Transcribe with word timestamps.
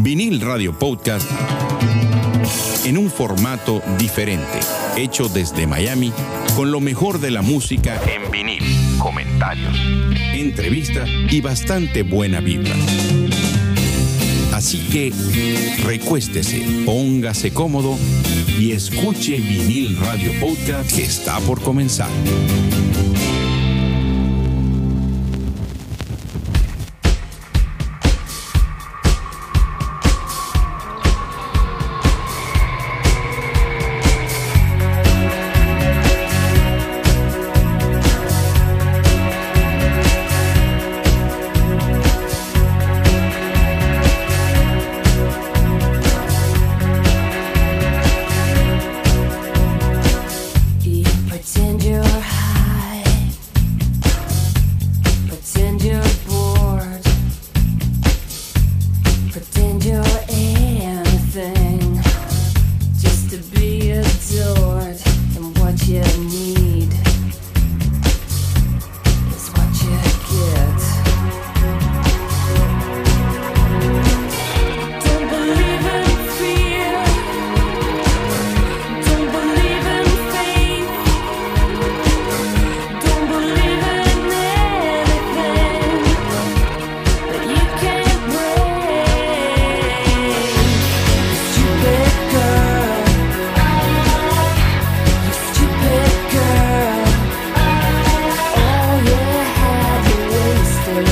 Vinil 0.00 0.40
Radio 0.40 0.78
Podcast 0.78 1.28
en 2.84 2.96
un 2.96 3.10
formato 3.10 3.82
diferente, 3.98 4.60
hecho 4.96 5.28
desde 5.28 5.66
Miami 5.66 6.12
con 6.54 6.70
lo 6.70 6.80
mejor 6.80 7.18
de 7.18 7.32
la 7.32 7.42
música 7.42 8.00
en 8.06 8.30
vinil, 8.30 8.62
comentarios, 8.98 9.76
entrevistas 10.34 11.08
y 11.30 11.40
bastante 11.40 12.04
buena 12.04 12.40
vibra. 12.40 12.74
Así 14.52 14.78
que 14.88 15.12
recuéstese, 15.84 16.84
póngase 16.86 17.52
cómodo 17.52 17.98
y 18.56 18.70
escuche 18.72 19.36
Vinil 19.36 19.96
Radio 19.98 20.32
Podcast 20.38 20.94
que 20.94 21.02
está 21.02 21.40
por 21.40 21.60
comenzar. 21.60 22.10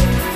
Bye. 0.06 0.35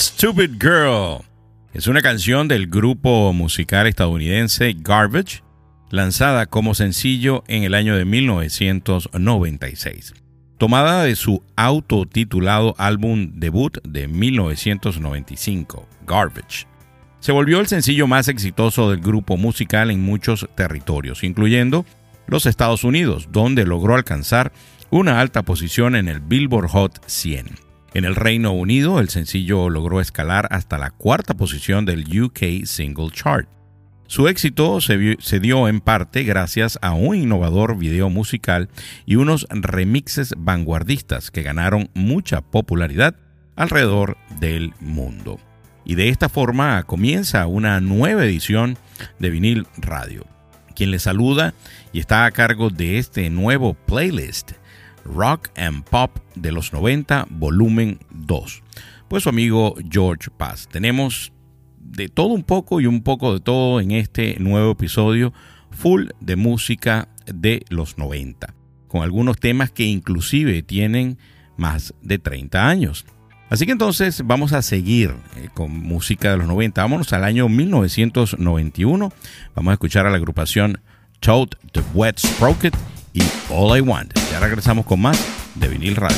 Stupid 0.00 0.52
Girl 0.58 1.22
es 1.74 1.86
una 1.86 2.00
canción 2.00 2.48
del 2.48 2.68
grupo 2.68 3.34
musical 3.34 3.86
estadounidense 3.86 4.74
Garbage, 4.78 5.42
lanzada 5.90 6.46
como 6.46 6.74
sencillo 6.74 7.44
en 7.48 7.64
el 7.64 7.74
año 7.74 7.94
de 7.94 8.06
1996. 8.06 10.14
tomada 10.56 11.04
de 11.04 11.16
su 11.16 11.44
autotitulado 11.54 12.74
álbum 12.78 13.32
debut 13.34 13.76
de 13.86 14.08
1995, 14.08 15.86
Garbage. 16.06 16.66
Se 17.18 17.32
volvió 17.32 17.60
el 17.60 17.66
sencillo 17.66 18.06
más 18.06 18.28
exitoso 18.28 18.90
del 18.90 19.00
grupo 19.00 19.36
musical 19.36 19.90
en 19.90 20.00
muchos 20.00 20.48
territorios, 20.54 21.24
incluyendo 21.24 21.84
los 22.26 22.46
Estados 22.46 22.84
Unidos, 22.84 23.28
donde 23.32 23.66
logró 23.66 23.96
alcanzar 23.96 24.50
una 24.88 25.20
alta 25.20 25.42
posición 25.42 25.94
en 25.94 26.08
el 26.08 26.20
Billboard 26.20 26.68
Hot 26.68 27.02
100. 27.06 27.69
En 27.92 28.04
el 28.04 28.14
Reino 28.14 28.52
Unido, 28.52 29.00
el 29.00 29.08
sencillo 29.08 29.68
logró 29.68 30.00
escalar 30.00 30.46
hasta 30.52 30.78
la 30.78 30.90
cuarta 30.90 31.34
posición 31.34 31.84
del 31.84 32.04
UK 32.22 32.64
Single 32.64 33.10
Chart. 33.10 33.48
Su 34.06 34.28
éxito 34.28 34.80
se, 34.80 35.40
dio 35.40 35.68
en 35.68 35.80
parte 35.80 36.22
gracias 36.22 36.78
a 36.82 36.92
un 36.92 37.16
innovador 37.16 37.76
video 37.76 38.08
musical 38.08 38.68
y 39.06 39.16
unos 39.16 39.46
remixes 39.50 40.34
vanguardistas 40.36 41.32
que 41.32 41.42
ganaron 41.42 41.90
mucha 41.94 42.42
popularidad 42.42 43.16
alrededor 43.56 44.16
del 44.38 44.72
mundo. 44.80 45.40
Y 45.84 45.96
de 45.96 46.10
esta 46.10 46.28
forma 46.28 46.82
comienza 46.84 47.46
una 47.48 47.80
nueva 47.80 48.24
edición 48.24 48.78
de 49.18 49.30
Vinil 49.30 49.66
Radio. 49.78 50.26
Quien 50.76 50.92
le 50.92 51.00
saluda 51.00 51.54
y 51.92 51.98
está 51.98 52.24
a 52.24 52.30
cargo 52.30 52.70
de 52.70 52.98
este 52.98 53.30
nuevo 53.30 53.74
playlist 53.74 54.52
Rock 55.04 55.50
and 55.56 55.84
Pop 55.84 56.18
de 56.34 56.52
los 56.52 56.72
90, 56.72 57.26
volumen 57.30 57.98
2. 58.10 58.62
Pues 59.08 59.24
su 59.24 59.28
amigo 59.28 59.74
George 59.90 60.30
Paz. 60.30 60.68
Tenemos 60.70 61.32
de 61.78 62.08
todo 62.08 62.28
un 62.28 62.44
poco 62.44 62.80
y 62.80 62.86
un 62.86 63.02
poco 63.02 63.34
de 63.34 63.40
todo 63.40 63.80
en 63.80 63.90
este 63.90 64.36
nuevo 64.38 64.72
episodio 64.72 65.32
full 65.70 66.08
de 66.20 66.36
música 66.36 67.08
de 67.26 67.64
los 67.68 67.98
90, 67.98 68.54
con 68.88 69.02
algunos 69.02 69.38
temas 69.38 69.70
que 69.70 69.84
inclusive 69.84 70.62
tienen 70.62 71.18
más 71.56 71.94
de 72.02 72.18
30 72.18 72.68
años. 72.68 73.06
Así 73.50 73.66
que 73.66 73.72
entonces 73.72 74.22
vamos 74.24 74.52
a 74.52 74.62
seguir 74.62 75.14
eh, 75.36 75.48
con 75.52 75.72
música 75.72 76.30
de 76.30 76.36
los 76.36 76.46
90. 76.46 76.80
Vámonos 76.80 77.12
al 77.12 77.24
año 77.24 77.48
1991. 77.48 79.12
Vamos 79.56 79.70
a 79.70 79.74
escuchar 79.74 80.06
a 80.06 80.10
la 80.10 80.16
agrupación 80.16 80.80
Toad 81.18 81.48
the 81.72 81.82
Wet 81.92 82.18
Sprocket 82.18 82.74
y 83.12 83.22
All 83.50 83.76
I 83.76 83.80
Want. 83.80 84.12
Ya 84.30 84.40
regresamos 84.40 84.86
con 84.86 85.00
más 85.00 85.18
de 85.54 85.68
Vinil 85.68 85.96
Radio. 85.96 86.16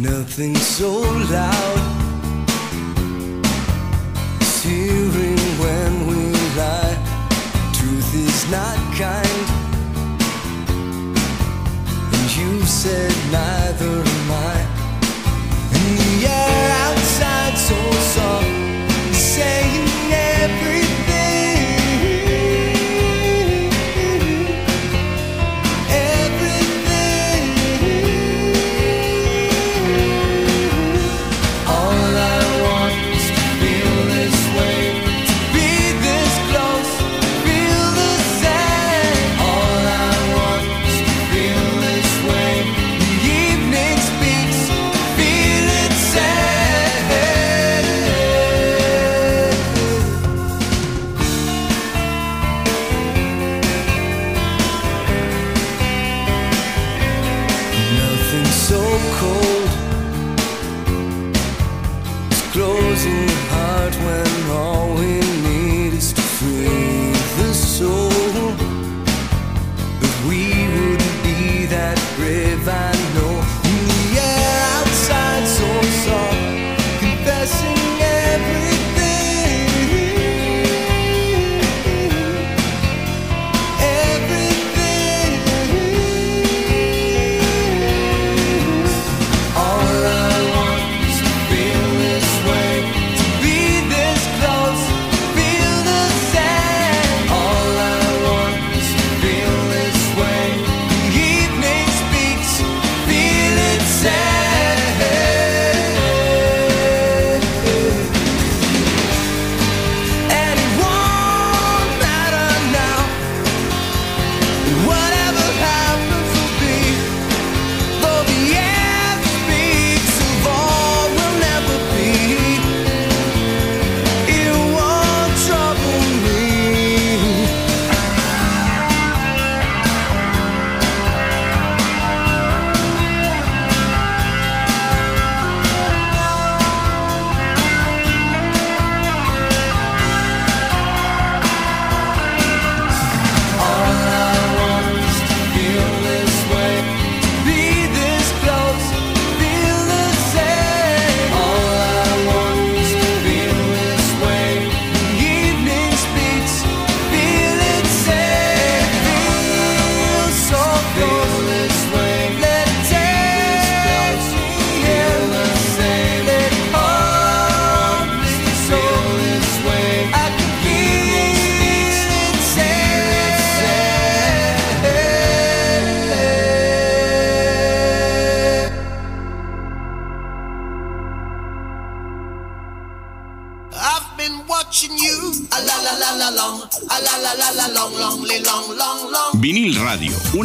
Nothing 0.00 0.56
so 0.56 1.00
loud. 1.30 2.06
Hearing 4.66 5.38
when 5.60 6.08
we 6.08 6.32
lie. 6.56 6.96
Truth 7.72 8.14
is 8.16 8.50
not 8.50 8.76
kind. 8.98 9.46
And 12.12 12.36
you 12.36 12.66
said 12.66 13.14
neither 13.30 14.02
am 14.02 14.30
I. 14.32 14.66
And 15.72 15.98
the 15.98 16.26
air 16.26 16.70
outside 16.88 17.56
so 17.56 17.78
soft. 18.00 18.46
Saying 19.14 19.86
everything. 20.10 20.85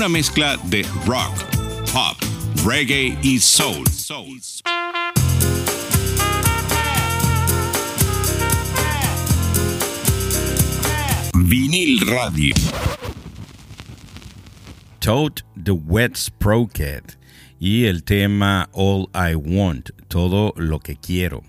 Una 0.02 0.10
mezcla 0.10 0.58
de 0.64 0.82
rock, 1.06 1.32
pop, 1.94 2.18
reggae 2.66 3.16
y 3.22 3.38
soul. 3.38 3.84
Vinil 11.36 12.00
Radio. 12.08 12.56
Toad 14.98 15.44
the 15.64 15.72
Wet 15.72 16.16
Sprocket 16.16 17.20
y 17.60 17.86
el 17.86 18.04
tema 18.04 18.70
All 18.74 19.08
I 19.14 19.36
Want, 19.36 19.92
todo 20.08 20.56
lo 20.58 20.80
que 20.80 20.96
quiero. 20.96 21.44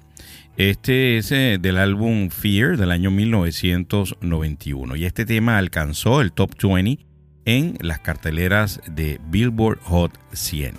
Este 0.59 1.16
es 1.16 1.32
eh, 1.32 1.56
del 1.59 1.78
álbum 1.78 2.28
Fear 2.28 2.76
del 2.76 2.90
año 2.90 3.11
1991 3.11 4.97
y 4.97 5.06
este 5.06 5.25
tema 5.25 5.56
alcanzó 5.56 6.21
el 6.21 6.32
top 6.32 6.50
20 6.62 7.12
en 7.44 7.76
las 7.80 8.00
carteleras 8.00 8.80
de 8.87 9.20
Billboard 9.30 9.80
Hot 9.82 10.12
100. 10.32 10.75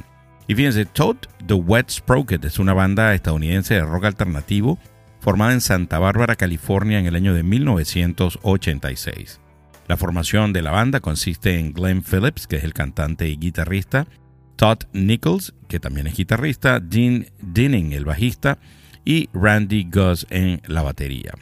Y 0.48 0.56
fíjense, 0.56 0.86
Todd 0.86 1.18
The 1.46 1.54
Wet 1.54 1.90
Sprocket 1.90 2.44
es 2.46 2.60
una 2.60 2.74
banda 2.74 3.14
estadounidense 3.14 3.76
de 3.76 3.84
rock 3.84 4.06
alternativo 4.06 4.80
formada 5.20 5.54
en 5.54 5.62
Santa 5.62 6.00
Bárbara, 6.00 6.36
California 6.36 7.00
en 7.00 7.06
el 7.06 7.16
año 7.16 7.34
de 7.34 7.44
1986. 7.44 9.40
La 9.88 9.98
formación 9.98 10.54
de 10.54 10.62
la 10.62 10.72
banda 10.72 11.00
consiste 11.00 11.60
en 11.60 11.74
Glenn 11.74 12.04
Phillips, 12.04 12.48
que 12.48 12.58
es 12.58 12.64
el 12.64 12.74
cantante 12.74 13.30
y 13.30 13.38
guitarrista, 13.38 14.08
Todd 14.56 14.80
Nichols, 14.94 15.54
que 15.68 15.80
también 15.80 16.08
es 16.08 16.16
guitarrista, 16.16 16.80
Dean 16.80 17.26
Dinning, 17.42 17.94
el 17.94 18.06
bajista, 18.06 18.60
y 19.06 19.30
Randy 19.34 19.90
Gus 19.92 20.26
en 20.30 20.62
la 20.68 20.82
batería. 20.82 21.34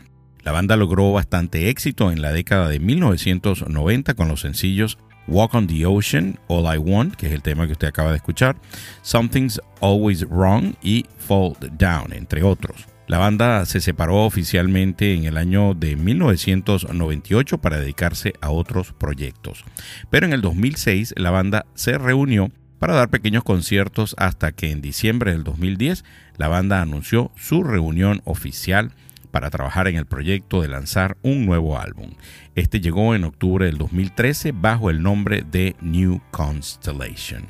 La 0.44 0.52
banda 0.52 0.76
logró 0.76 1.12
bastante 1.12 1.70
éxito 1.70 2.12
en 2.12 2.22
la 2.22 2.32
década 2.32 2.68
de 2.68 2.80
1990 2.80 4.16
con 4.16 4.28
los 4.28 4.42
sencillos 4.42 4.98
Walk 5.32 5.56
on 5.56 5.66
the 5.66 5.86
Ocean, 5.86 6.38
All 6.48 6.66
I 6.66 6.78
Want, 6.78 7.16
que 7.16 7.28
es 7.28 7.32
el 7.32 7.42
tema 7.42 7.66
que 7.66 7.72
usted 7.72 7.88
acaba 7.88 8.10
de 8.12 8.18
escuchar, 8.18 8.58
Something's 9.02 9.62
Always 9.80 10.28
Wrong 10.28 10.74
y 10.84 11.06
Fall 11.20 11.56
Down, 11.78 12.12
entre 12.12 12.44
otros. 12.44 12.86
La 13.08 13.18
banda 13.18 13.66
se 13.66 13.80
separó 13.80 14.26
oficialmente 14.26 15.14
en 15.14 15.24
el 15.24 15.38
año 15.38 15.74
de 15.74 15.96
1998 15.96 17.60
para 17.60 17.80
dedicarse 17.80 18.34
a 18.42 18.50
otros 18.50 18.92
proyectos. 18.92 19.64
Pero 20.10 20.26
en 20.26 20.34
el 20.34 20.42
2006 20.42 21.14
la 21.16 21.32
banda 21.32 21.66
se 21.76 21.98
reunió 21.98 22.52
para 22.78 22.94
dar 22.94 23.10
pequeños 23.10 23.46
conciertos 23.46 24.16
hasta 24.18 24.52
que 24.52 24.72
en 24.72 24.82
diciembre 24.82 25.32
del 25.32 25.46
2010 25.46 26.04
la 26.36 26.50
banda 26.50 26.82
anunció 26.82 27.32
su 27.38 27.64
reunión 27.64 28.22
oficial 28.26 28.92
para 29.32 29.50
trabajar 29.50 29.88
en 29.88 29.96
el 29.96 30.06
proyecto 30.06 30.62
de 30.62 30.68
lanzar 30.68 31.18
un 31.22 31.46
nuevo 31.46 31.80
álbum. 31.80 32.12
Este 32.56 32.82
llegó 32.82 33.16
en 33.16 33.24
octubre 33.24 33.66
del 33.66 33.78
2013 33.78 34.52
bajo 34.52 34.90
el 34.90 35.02
nombre 35.02 35.46
de 35.50 35.78
New 35.82 36.20
Constellation. 36.32 37.48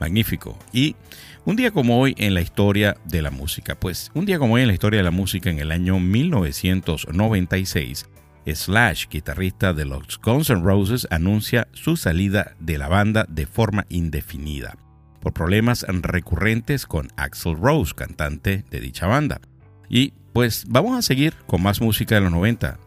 Magnífico. 0.00 0.58
Y 0.72 0.96
un 1.44 1.56
día 1.56 1.70
como 1.70 2.00
hoy 2.00 2.14
en 2.18 2.34
la 2.34 2.40
historia 2.40 2.96
de 3.04 3.22
la 3.22 3.30
música, 3.30 3.78
pues 3.78 4.10
un 4.14 4.26
día 4.26 4.38
como 4.38 4.54
hoy 4.54 4.62
en 4.62 4.68
la 4.68 4.74
historia 4.74 4.98
de 4.98 5.04
la 5.04 5.10
música 5.10 5.50
en 5.50 5.58
el 5.58 5.70
año 5.70 6.00
1996, 6.00 8.08
Slash, 8.46 9.08
guitarrista 9.10 9.74
de 9.74 9.84
los 9.84 10.18
Guns 10.20 10.50
N' 10.50 10.62
Roses, 10.62 11.06
anuncia 11.10 11.68
su 11.72 11.96
salida 11.96 12.54
de 12.60 12.78
la 12.78 12.88
banda 12.88 13.26
de 13.28 13.46
forma 13.46 13.84
indefinida 13.88 14.76
por 15.20 15.32
problemas 15.32 15.84
recurrentes 15.88 16.86
con 16.86 17.08
Axel 17.16 17.56
Rose, 17.56 17.94
cantante 17.94 18.64
de 18.70 18.80
dicha 18.80 19.06
banda. 19.06 19.40
Y 19.88 20.12
pues 20.38 20.66
vamos 20.68 20.96
a 20.96 21.02
seguir 21.02 21.34
con 21.48 21.60
más 21.60 21.80
música 21.80 22.14
de 22.14 22.20
los 22.20 22.30
90. 22.30 22.78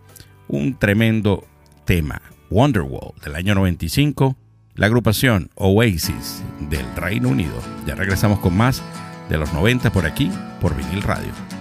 Un 0.48 0.74
tremendo 0.79 1.46
tema, 1.84 2.22
Wonderwall, 2.50 3.12
del 3.22 3.36
año 3.36 3.55
95, 3.55 4.38
la 4.75 4.86
agrupación 4.86 5.50
Oasis 5.55 6.41
del 6.70 6.86
Reino 6.96 7.27
Unido. 7.27 7.62
Ya 7.86 7.96
regresamos 7.96 8.39
con 8.39 8.55
más 8.55 8.81
de 9.27 9.38
los 9.38 9.51
90 9.51 9.91
por 9.91 10.05
aquí, 10.05 10.31
por 10.62 10.77
Vinil 10.77 11.01
Radio. 11.01 11.61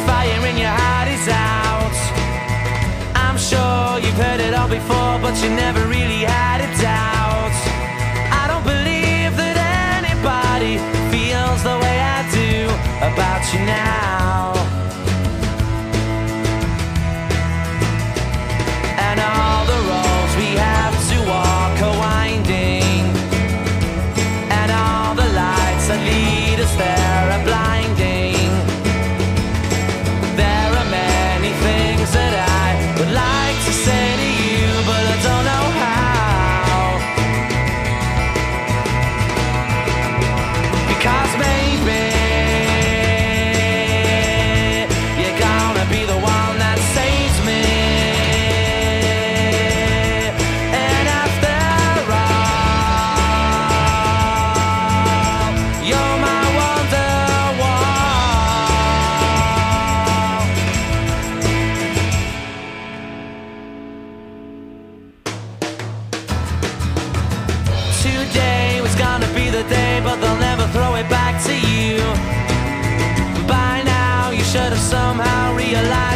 heard 4.21 4.39
it 4.39 4.53
all 4.53 4.69
before, 4.69 5.17
but 5.19 5.35
you 5.41 5.49
never 5.49 5.81
really 5.87 6.21
had 6.21 6.60
a 6.60 6.60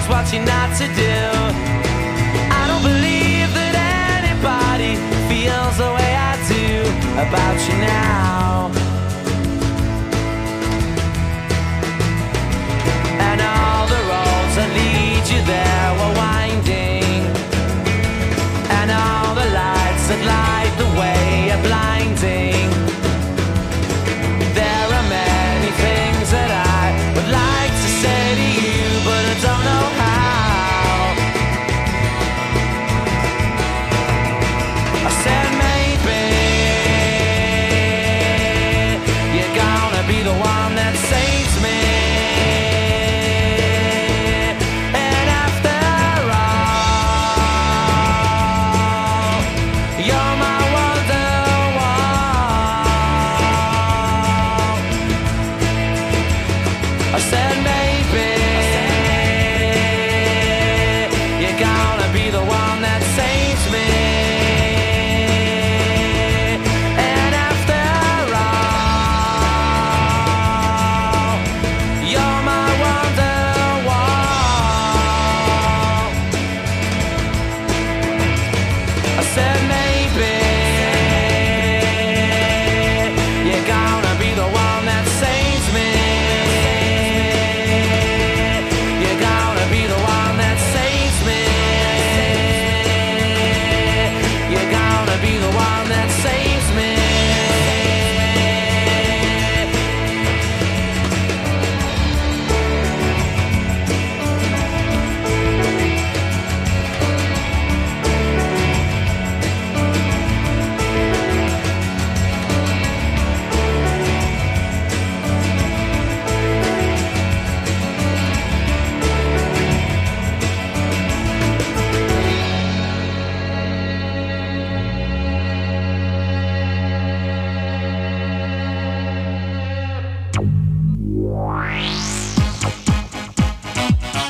realized 0.06 0.10
what 0.10 0.34
you're 0.34 0.46
not 0.46 0.76
to 0.78 0.88
do. 0.88 1.18
I 2.52 2.68
don't 2.68 2.84
believe 2.84 3.54
that 3.54 4.24
anybody 4.24 4.96
feels 5.30 5.78
the 5.78 5.92
way 5.94 6.16
I 6.16 6.36
do 6.48 6.82
about 7.16 7.58
you 7.68 7.78
now. 7.78 8.72
And 13.20 13.42
all 13.42 13.88
the 13.88 14.02
roads 14.12 14.56
that 14.56 14.70
lead 14.74 15.28
you 15.30 15.46
there 15.46 15.75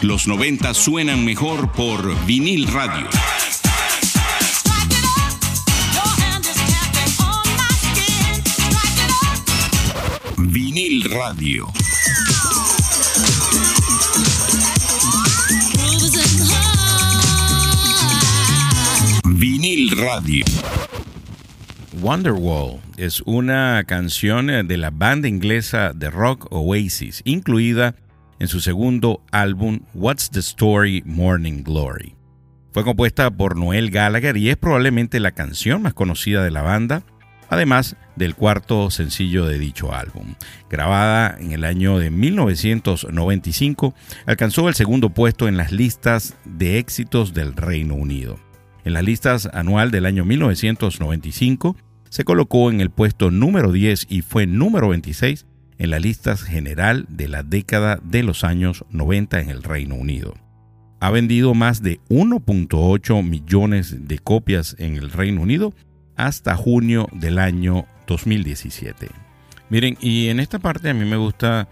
los 0.05 0.27
90 0.27 0.71
suenan 0.75 1.25
mejor 1.25 1.71
por 1.71 2.25
vinil 2.27 2.67
radio. 2.67 3.07
Vinil 10.38 11.09
radio. 11.09 11.67
Vinil 19.25 19.97
radio. 19.97 20.45
Wonderwall 22.00 22.79
es 22.97 23.21
una 23.21 23.83
canción 23.88 24.67
de 24.67 24.77
la 24.77 24.91
banda 24.91 25.27
inglesa 25.27 25.93
de 25.93 26.12
rock 26.12 26.45
Oasis, 26.51 27.24
incluida 27.25 27.95
en 28.39 28.48
su 28.48 28.60
segundo 28.60 29.22
álbum 29.32 29.82
What's 29.94 30.30
the 30.30 30.39
Story 30.39 31.04
Morning 31.06 31.63
Glory. 31.63 32.15
Fue 32.72 32.84
compuesta 32.84 33.32
por 33.32 33.56
Noel 33.56 33.89
Gallagher 33.89 34.36
y 34.36 34.50
es 34.50 34.58
probablemente 34.58 35.20
la 35.20 35.32
canción 35.32 35.82
más 35.82 35.94
conocida 35.94 36.44
de 36.44 36.51
la 36.51 36.62
banda, 36.62 37.04
además 37.50 37.96
del 38.15 38.36
cuarto 38.36 38.92
sencillo 38.92 39.46
de 39.46 39.58
dicho 39.60 39.94
álbum. 39.94 40.36
Grabada 40.70 41.38
en 41.39 41.54
el 41.54 41.63
año 41.63 42.00
de 42.00 42.10
1995, 42.12 43.94
alcanzó 44.25 44.68
el 44.68 44.75
segundo 44.75 45.10
puesto 45.10 45.48
en 45.48 45.56
las 45.56 45.72
listas 45.72 46.36
de 46.44 46.80
éxitos 46.80 47.34
del 47.34 47.56
Reino 47.56 47.96
Unido. 47.96 48.38
En 48.84 48.94
las 48.94 49.04
listas 49.04 49.50
anual 49.54 49.89
del 49.92 50.06
año 50.06 50.25
1995, 50.25 51.77
se 52.10 52.24
colocó 52.24 52.70
en 52.70 52.82
el 52.82 52.89
puesto 52.89 53.32
número 53.32 53.72
10 53.72 54.08
y 54.10 54.22
fue 54.22 54.48
número 54.48 54.89
26 54.89 55.46
en 55.77 55.89
la 55.89 56.00
lista 56.00 56.38
general 56.38 57.05
de 57.10 57.27
la 57.27 57.44
década 57.44 58.00
de 58.03 58.24
los 58.24 58.44
años 58.44 58.86
90 58.89 59.39
en 59.39 59.50
el 59.50 59.63
Reino 59.63 59.96
Unido. 59.96 60.34
Ha 61.00 61.12
vendido 61.12 61.53
más 61.53 61.82
de 61.82 62.00
1.8 62.10 63.24
millones 63.24 64.08
de 64.08 64.20
copias 64.20 64.75
en 64.79 64.96
el 64.96 65.12
Reino 65.12 65.41
Unido 65.41 65.74
hasta 66.15 66.55
junio 66.55 67.08
del 67.12 67.39
año 67.39 67.86
2017. 68.08 69.10
Miren, 69.70 69.98
y 70.00 70.27
en 70.27 70.39
esta 70.39 70.60
parte 70.60 70.89
a 70.89 70.94
mí 70.94 71.05
me 71.05 71.17
gusta 71.17 71.67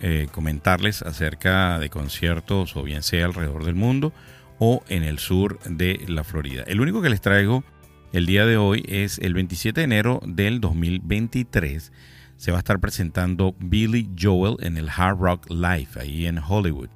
eh, 0.00 0.28
comentarles 0.30 1.02
acerca 1.02 1.78
de 1.78 1.90
conciertos, 1.90 2.76
o 2.76 2.82
bien 2.82 3.02
sea 3.02 3.26
alrededor 3.26 3.64
del 3.64 3.74
mundo 3.74 4.12
o 4.58 4.84
en 4.88 5.02
el 5.02 5.18
sur 5.18 5.58
de 5.64 6.04
la 6.06 6.22
Florida. 6.22 6.62
El 6.66 6.80
único 6.80 7.00
que 7.02 7.10
les 7.10 7.20
traigo 7.20 7.64
el 8.12 8.26
día 8.26 8.44
de 8.44 8.56
hoy 8.56 8.84
es 8.88 9.18
el 9.18 9.34
27 9.34 9.80
de 9.80 9.84
enero 9.84 10.20
del 10.26 10.60
2023. 10.60 11.92
Se 12.40 12.52
va 12.52 12.56
a 12.56 12.60
estar 12.60 12.80
presentando 12.80 13.54
Billy 13.58 14.08
Joel 14.18 14.56
en 14.60 14.78
el 14.78 14.88
Hard 14.88 15.18
Rock 15.18 15.50
Live 15.50 15.88
ahí 15.96 16.24
en 16.24 16.38
Hollywood. 16.38 16.88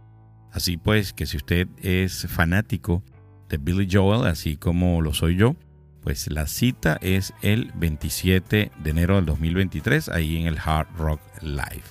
Así 0.50 0.78
pues, 0.78 1.12
que 1.12 1.26
si 1.26 1.36
usted 1.36 1.68
es 1.82 2.26
fanático 2.30 3.02
de 3.50 3.58
Billy 3.58 3.86
Joel, 3.92 4.26
así 4.26 4.56
como 4.56 5.02
lo 5.02 5.12
soy 5.12 5.36
yo, 5.36 5.54
pues 6.00 6.30
la 6.30 6.46
cita 6.46 6.98
es 7.02 7.34
el 7.42 7.72
27 7.74 8.72
de 8.74 8.90
enero 8.90 9.16
del 9.16 9.26
2023 9.26 10.08
ahí 10.08 10.38
en 10.38 10.46
el 10.46 10.56
Hard 10.56 10.88
Rock 10.96 11.20
Live. 11.42 11.84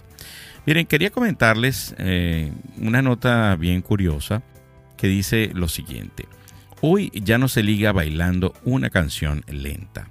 Miren, 0.66 0.88
quería 0.88 1.12
comentarles 1.12 1.94
eh, 2.00 2.52
una 2.82 3.04
nota 3.04 3.56
bien 3.56 3.84
curiosa 3.84 4.42
que 4.98 5.06
dice 5.06 5.52
lo 5.54 5.68
siguiente. 5.68 6.28
Hoy 6.82 7.12
ya 7.14 7.38
no 7.38 7.48
se 7.48 7.62
liga 7.62 7.92
bailando 7.92 8.56
una 8.64 8.90
canción 8.90 9.44
lenta, 9.48 10.10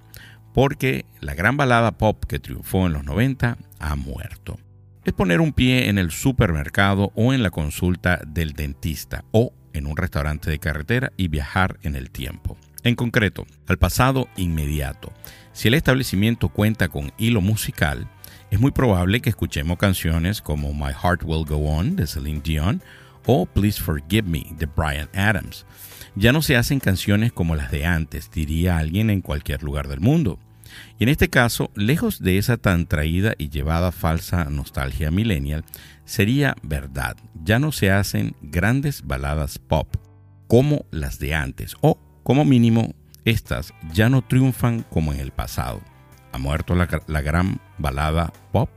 porque 0.53 1.05
la 1.21 1.35
gran 1.35 1.57
balada 1.57 1.93
pop 1.93 2.25
que 2.25 2.39
triunfó 2.39 2.87
en 2.87 2.93
los 2.93 3.05
90 3.05 3.59
ha 3.79 3.97
muerto. 3.97 4.59
Es 5.05 5.13
poner 5.13 5.41
un 5.41 5.53
pie 5.53 5.89
en 5.89 5.99
el 5.99 6.11
supermercado 6.11 7.11
o 7.15 7.33
en 7.33 7.43
la 7.43 7.51
consulta 7.51 8.21
del 8.27 8.53
dentista 8.53 9.25
o 9.33 9.53
en 9.73 9.87
un 9.87 9.97
restaurante 9.97 10.51
de 10.51 10.59
carretera 10.59 11.13
y 11.17 11.29
viajar 11.29 11.79
en 11.83 11.97
el 11.97 12.11
tiempo. 12.11 12.57
En 12.85 12.95
concreto, 12.95 13.47
al 13.67 13.79
pasado 13.79 14.29
inmediato. 14.37 15.13
Si 15.53 15.69
el 15.69 15.75
establecimiento 15.75 16.49
cuenta 16.49 16.89
con 16.89 17.13
hilo 17.19 17.41
musical, 17.41 18.09
es 18.51 18.61
muy 18.61 18.71
probable 18.71 19.21
que 19.21 19.31
escuchemos 19.31 19.79
canciones 19.79 20.43
como 20.43 20.75
My 20.75 20.93
Heart 20.93 21.23
Will 21.25 21.45
Go 21.45 21.57
On 21.57 21.97
de 21.97 22.07
Celine 22.07 22.41
Dion 22.43 22.83
o 23.27 23.47
Please 23.47 23.81
Forgive 23.81 24.29
Me 24.29 24.47
de 24.59 24.67
Brian 24.67 25.09
Adams. 25.15 25.65
Ya 26.15 26.33
no 26.33 26.43
se 26.43 26.57
hacen 26.57 26.79
canciones 26.79 27.33
como 27.33 27.57
las 27.57 27.71
de 27.71 27.87
antes, 27.87 28.31
diría 28.31 28.79
alguien 28.79 29.09
en 29.09 29.23
cualquier 29.23 29.63
lugar 29.63 29.89
del 29.89 30.01
mundo. 30.01 30.39
Y 30.99 31.05
en 31.05 31.09
este 31.09 31.29
caso, 31.29 31.71
lejos 31.75 32.21
de 32.21 32.39
esa 32.39 32.57
tan 32.57 32.87
traída 32.87 33.35
y 33.39 33.49
llevada 33.49 33.93
falsa 33.93 34.45
nostalgia 34.45 35.11
millennial, 35.11 35.65
sería 36.05 36.55
verdad. 36.63 37.17
Ya 37.43 37.59
no 37.59 37.73
se 37.73 37.91
hacen 37.91 38.37
grandes 38.43 39.03
baladas 39.07 39.59
pop 39.59 39.97
como 40.49 40.85
las 40.91 41.19
de 41.19 41.35
antes, 41.35 41.77
o 41.81 41.99
como 42.23 42.45
mínimo, 42.45 42.95
estas 43.25 43.73
ya 43.93 44.11
no 44.11 44.23
triunfan 44.23 44.83
como 44.83 45.13
en 45.13 45.21
el 45.21 45.31
pasado. 45.31 45.81
¿Ha 46.33 46.39
muerto 46.39 46.75
la, 46.75 46.89
la 47.07 47.21
gran 47.23 47.61
balada 47.79 48.33
pop? 48.53 48.69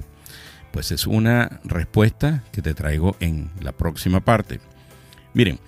Pues 0.72 0.92
es 0.92 1.06
una 1.08 1.60
respuesta 1.64 2.44
que 2.52 2.62
te 2.62 2.74
traigo 2.74 3.16
en 3.20 3.52
la 3.60 3.72
próxima 3.72 4.20
parte. 4.24 4.60
Miren, 5.34 5.60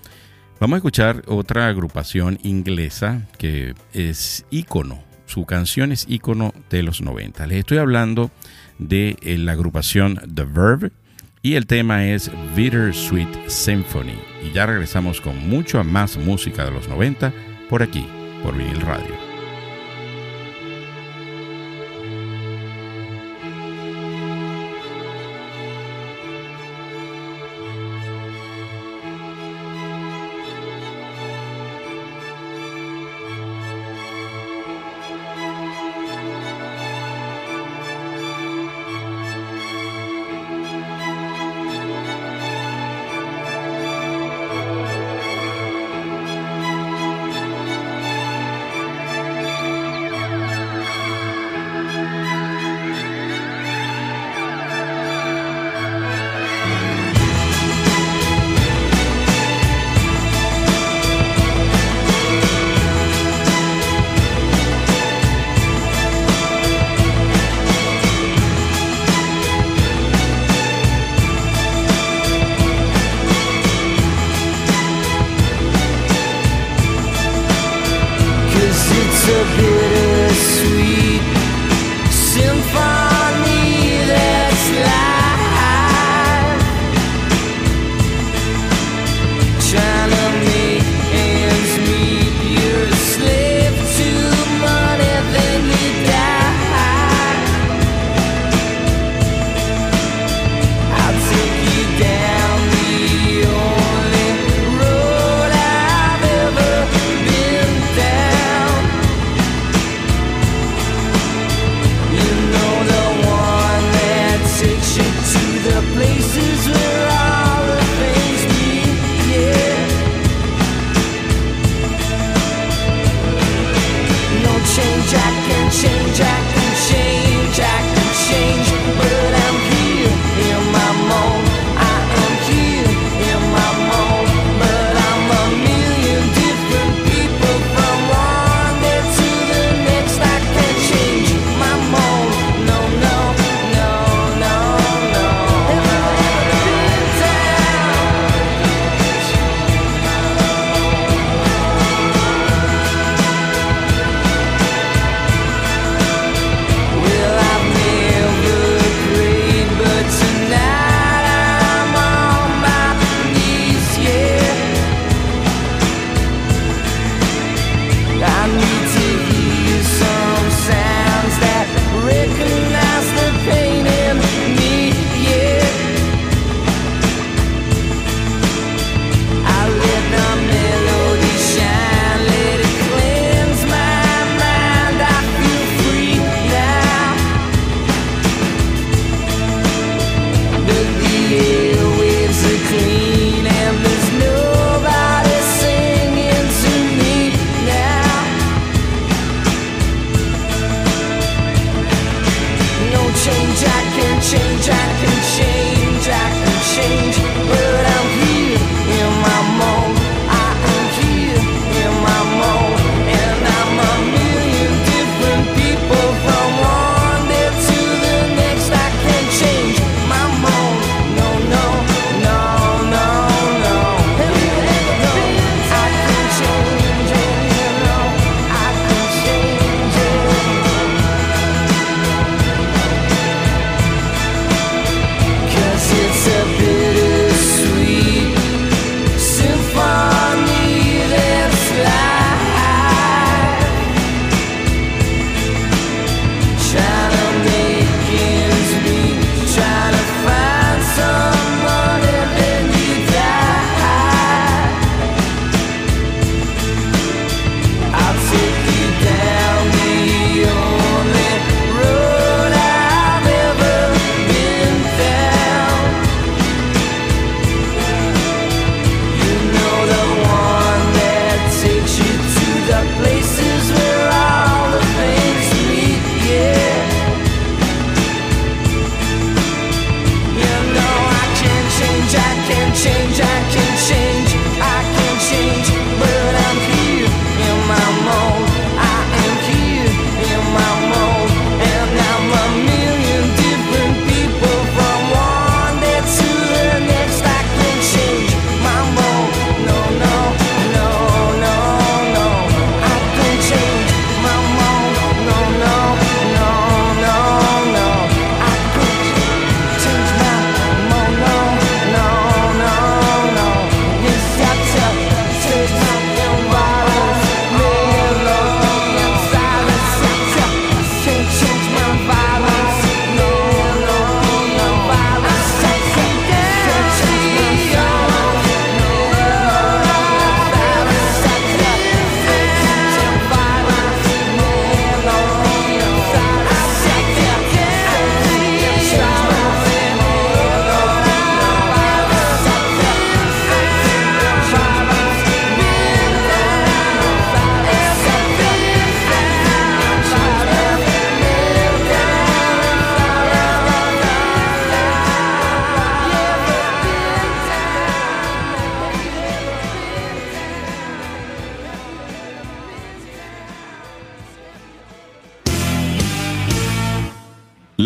vamos 0.59 0.75
a 0.75 0.77
escuchar 0.77 1.23
otra 1.27 1.67
agrupación 1.67 2.39
inglesa 2.43 3.27
que 3.37 3.75
es 3.93 4.45
ícono. 4.49 5.03
Su 5.25 5.45
canción 5.45 5.91
es 5.91 6.05
ícono 6.07 6.53
de 6.69 6.83
los 6.83 7.01
90. 7.01 7.47
Les 7.47 7.59
estoy 7.59 7.79
hablando 7.79 8.31
de 8.79 9.17
eh, 9.21 9.37
la 9.37 9.53
agrupación 9.53 10.19
The 10.33 10.45
Verve 10.45 10.91
y 11.41 11.55
el 11.55 11.67
tema 11.67 12.05
es 12.05 12.31
Bittersweet 12.55 13.47
Symphony. 13.47 14.19
Y 14.43 14.51
ya 14.53 14.65
regresamos 14.65 15.21
con 15.21 15.49
mucha 15.49 15.83
más 15.83 16.17
música 16.17 16.65
de 16.65 16.71
los 16.71 16.87
90 16.87 17.33
por 17.69 17.83
aquí, 17.83 18.05
por 18.43 18.55
Vinil 18.55 18.81
Radio. 18.81 19.26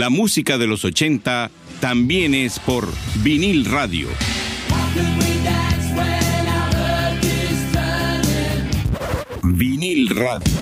La 0.02 0.10
música 0.10 0.58
de 0.58 0.66
los 0.66 0.84
80 0.84 1.52
también 1.80 2.34
es 2.34 2.58
por 2.58 2.88
vinil 3.22 3.66
radio. 3.66 4.08
Vinil 9.44 10.10
radio. 10.10 10.54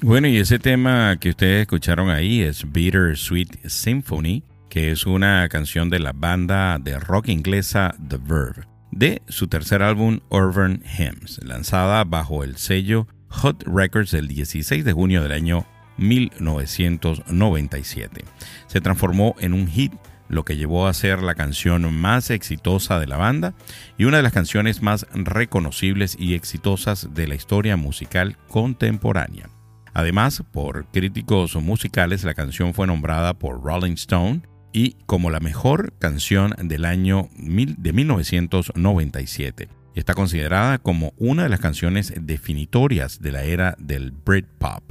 Bueno, 0.00 0.26
y 0.26 0.38
ese 0.38 0.58
tema 0.58 1.16
que 1.20 1.28
ustedes 1.28 1.60
escucharon 1.60 2.10
ahí 2.10 2.40
es 2.40 2.72
Bitter 2.72 3.16
Sweet 3.16 3.68
Symphony, 3.68 4.42
que 4.68 4.90
es 4.90 5.06
una 5.06 5.48
canción 5.48 5.88
de 5.88 6.00
la 6.00 6.12
banda 6.12 6.80
de 6.80 6.98
rock 6.98 7.28
inglesa 7.28 7.94
The 8.08 8.16
Verve, 8.16 8.66
de 8.90 9.22
su 9.28 9.46
tercer 9.46 9.80
álbum 9.80 10.18
Urban 10.28 10.82
Hymns, 10.98 11.38
lanzada 11.44 12.02
bajo 12.02 12.42
el 12.42 12.56
sello 12.56 13.06
Hot 13.28 13.62
Records 13.62 14.12
el 14.12 14.26
16 14.26 14.84
de 14.84 14.92
junio 14.92 15.22
del 15.22 15.30
año 15.30 15.66
1997. 16.00 18.24
Se 18.66 18.80
transformó 18.80 19.36
en 19.38 19.52
un 19.52 19.68
hit, 19.68 19.92
lo 20.28 20.44
que 20.44 20.56
llevó 20.56 20.86
a 20.86 20.94
ser 20.94 21.22
la 21.22 21.34
canción 21.34 21.92
más 21.94 22.30
exitosa 22.30 22.98
de 22.98 23.06
la 23.06 23.16
banda 23.16 23.54
y 23.98 24.04
una 24.04 24.18
de 24.18 24.22
las 24.22 24.32
canciones 24.32 24.82
más 24.82 25.06
reconocibles 25.12 26.16
y 26.18 26.34
exitosas 26.34 27.14
de 27.14 27.28
la 27.28 27.34
historia 27.34 27.76
musical 27.76 28.36
contemporánea. 28.48 29.50
Además, 29.92 30.42
por 30.52 30.86
críticos 30.86 31.56
musicales, 31.56 32.24
la 32.24 32.34
canción 32.34 32.74
fue 32.74 32.86
nombrada 32.86 33.34
por 33.34 33.62
Rolling 33.62 33.94
Stone 33.94 34.42
y 34.72 34.92
como 35.06 35.30
la 35.30 35.40
mejor 35.40 35.92
canción 35.98 36.54
del 36.62 36.84
año 36.84 37.28
de 37.36 37.92
1997. 37.92 39.68
Está 39.96 40.14
considerada 40.14 40.78
como 40.78 41.12
una 41.16 41.42
de 41.42 41.48
las 41.48 41.58
canciones 41.58 42.12
definitorias 42.16 43.20
de 43.20 43.32
la 43.32 43.42
era 43.42 43.74
del 43.78 44.12
Britpop. 44.12 44.84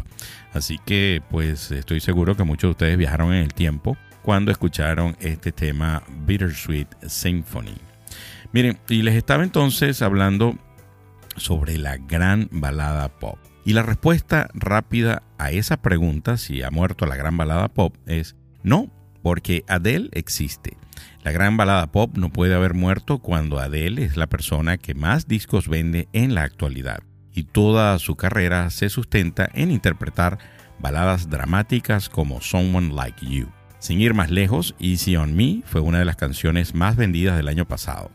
Así 0.54 0.80
que 0.86 1.22
pues 1.30 1.72
estoy 1.72 2.00
seguro 2.00 2.36
que 2.36 2.44
muchos 2.44 2.70
de 2.70 2.72
ustedes 2.72 2.98
viajaron 2.98 3.34
en 3.34 3.44
el 3.44 3.54
tiempo 3.54 3.98
cuando 4.22 4.52
escucharon 4.52 5.16
este 5.20 5.52
tema 5.52 6.04
Bittersweet 6.26 6.88
Symphony. 7.08 7.76
Miren, 8.52 8.80
y 8.90 9.04
les 9.04 9.16
estaba 9.16 9.44
entonces 9.44 10.02
hablando 10.02 10.58
sobre 11.38 11.78
la 11.78 11.98
gran 11.98 12.50
balada 12.52 13.08
pop. 13.10 13.38
Y 13.64 13.74
la 13.74 13.84
respuesta 13.84 14.50
rápida 14.54 15.22
a 15.38 15.52
esa 15.52 15.78
pregunta, 15.78 16.38
si 16.38 16.64
ha 16.64 16.72
muerto 16.72 17.06
la 17.06 17.16
gran 17.16 17.38
balada 17.38 17.68
pop, 17.68 17.96
es 18.08 18.36
no, 18.64 18.92
porque 19.22 19.64
Adele 19.68 20.10
existe. 20.14 20.78
La 21.24 21.32
gran 21.32 21.58
balada 21.58 21.92
pop 21.92 22.18
no 22.18 22.32
puede 22.32 22.56
haber 22.56 22.74
muerto 22.74 23.20
cuando 23.20 23.60
Adele 23.60 24.04
es 24.04 24.18
la 24.18 24.28
persona 24.28 24.78
que 24.78 24.96
más 24.96 25.28
discos 25.28 25.68
vende 25.68 26.08
en 26.14 26.34
la 26.34 26.44
actualidad 26.44 27.04
y 27.34 27.44
toda 27.44 27.98
su 28.00 28.16
carrera 28.16 28.70
se 28.70 28.90
sustenta 28.90 29.50
en 29.54 29.72
interpretar 29.72 30.40
baladas 30.80 31.30
dramáticas 31.30 32.10
como 32.10 32.42
Someone 32.42 32.94
Like 32.94 33.26
You. 33.26 33.48
Sin 33.80 34.02
ir 34.02 34.14
más 34.14 34.30
lejos, 34.30 34.76
Easy 34.80 35.16
on 35.16 35.36
Me 35.36 35.62
fue 35.66 35.82
una 35.82 36.00
de 36.00 36.06
las 36.06 36.16
canciones 36.18 36.76
más 36.76 36.96
vendidas 36.96 37.38
del 37.38 37.48
año 37.48 37.66
pasado. 37.66 38.12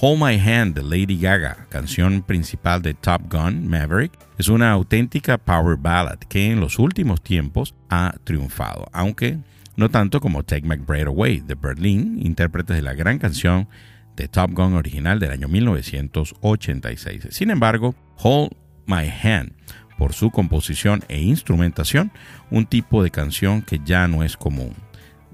Hold 0.00 0.22
My 0.22 0.38
Hand 0.38 0.74
de 0.74 0.82
Lady 0.82 1.18
Gaga, 1.18 1.66
canción 1.70 2.22
principal 2.22 2.82
de 2.82 2.92
Top 2.92 3.22
Gun 3.30 3.66
Maverick, 3.66 4.12
es 4.36 4.48
una 4.48 4.70
auténtica 4.72 5.38
power 5.38 5.76
ballad 5.78 6.18
que 6.18 6.50
en 6.50 6.60
los 6.60 6.78
últimos 6.78 7.22
tiempos 7.22 7.74
ha 7.88 8.14
triunfado, 8.24 8.88
aunque 8.92 9.38
no 9.76 9.90
tanto 9.90 10.20
como 10.20 10.42
Take 10.42 10.66
My 10.66 10.76
Breath 10.76 11.06
Away 11.06 11.40
de 11.40 11.54
Berlin, 11.54 12.18
intérpretes 12.22 12.76
de 12.76 12.82
la 12.82 12.92
gran 12.94 13.18
canción 13.18 13.68
de 14.16 14.28
Top 14.28 14.52
Gun 14.52 14.74
original 14.74 15.20
del 15.20 15.30
año 15.30 15.48
1986. 15.48 17.28
Sin 17.30 17.50
embargo, 17.50 17.94
Hold 18.16 18.52
My 18.86 19.08
Hand, 19.22 19.52
por 19.98 20.12
su 20.12 20.30
composición 20.30 21.04
e 21.08 21.20
instrumentación, 21.20 22.12
un 22.50 22.66
tipo 22.66 23.02
de 23.02 23.10
canción 23.10 23.62
que 23.62 23.80
ya 23.84 24.08
no 24.08 24.24
es 24.24 24.36
común. 24.36 24.74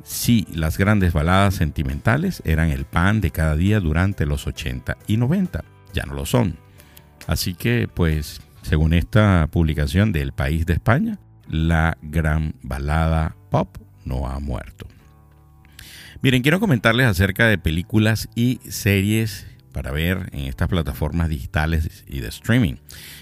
Sí, 0.05 0.47
las 0.53 0.79
grandes 0.79 1.13
baladas 1.13 1.55
sentimentales 1.55 2.43
eran 2.45 2.71
el 2.71 2.85
pan 2.85 3.21
de 3.21 3.31
cada 3.31 3.55
día 3.55 3.79
durante 3.79 4.27
los 4.27 4.47
80 4.47 4.99
y 5.07 5.17
90, 5.17 5.65
ya 5.93 6.05
no 6.05 6.15
lo 6.15 6.27
son. 6.27 6.59
Así 7.29 7.55
que, 7.55 7.89
pues, 7.93 8.41
según 8.63 8.95
esta 8.95 9.47
publicación 9.51 10.13
del 10.13 10.33
País 10.33 10.67
de 10.67 10.75
España, 10.75 11.19
la 11.49 11.97
gran 12.03 12.55
balada 12.63 13.37
pop 13.51 13.77
no 14.05 14.27
ha 14.27 14.41
muerto. 14.41 14.87
Miren, 16.23 16.43
quiero 16.43 16.61
comentarles 16.61 17.09
acerca 17.09 17.49
de 17.49 17.59
películas 17.59 18.29
y 18.37 18.61
series 18.69 19.45
para 19.73 19.91
ver 19.91 20.29
en 20.31 20.43
estas 20.43 20.69
plataformas 20.69 21.29
digitales 21.29 22.05
y 22.07 22.21
de 22.21 22.29
streaming. 22.29 22.75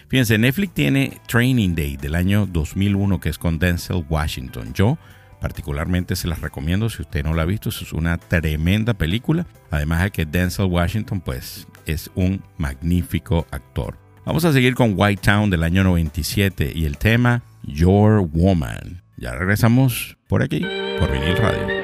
Fíjense, 0.09 0.37
Netflix 0.37 0.75
tiene 0.75 1.19
Training 1.27 1.75
Day 1.75 1.97
del 1.97 2.15
año 2.15 2.45
2001 2.45 3.19
que 3.19 3.31
es 3.31 3.39
con 3.39 3.59
Denzel 3.59 4.05
Washington. 4.07 4.75
Yo 4.75 4.99
particularmente 5.41 6.15
se 6.15 6.29
las 6.29 6.43
recomiendo 6.43 6.91
si 6.91 7.01
usted 7.01 7.25
no 7.25 7.33
la 7.33 7.43
ha 7.43 7.47
visto, 7.47 7.71
es 7.71 7.91
una 7.95 8.19
tremenda 8.19 8.93
película. 8.93 9.47
Además 9.71 10.03
de 10.03 10.11
que 10.11 10.27
Denzel 10.27 10.67
Washington 10.67 11.23
pues 11.23 11.67
es 11.87 12.11
un 12.15 12.43
magnífico 12.59 13.47
actor. 13.51 13.97
Vamos 14.27 14.45
a 14.45 14.53
seguir 14.53 14.75
con 14.75 14.93
White 14.95 15.23
Town 15.25 15.49
del 15.49 15.63
año 15.63 15.85
97 15.85 16.73
y 16.75 16.85
el 16.85 16.99
tema 16.99 17.43
Your 17.63 18.21
Woman. 18.21 19.03
Ya 19.17 19.33
regresamos 19.33 20.19
por 20.29 20.43
aquí, 20.43 20.67
por 20.99 21.11
Vinil 21.11 21.39
Radio. 21.39 21.80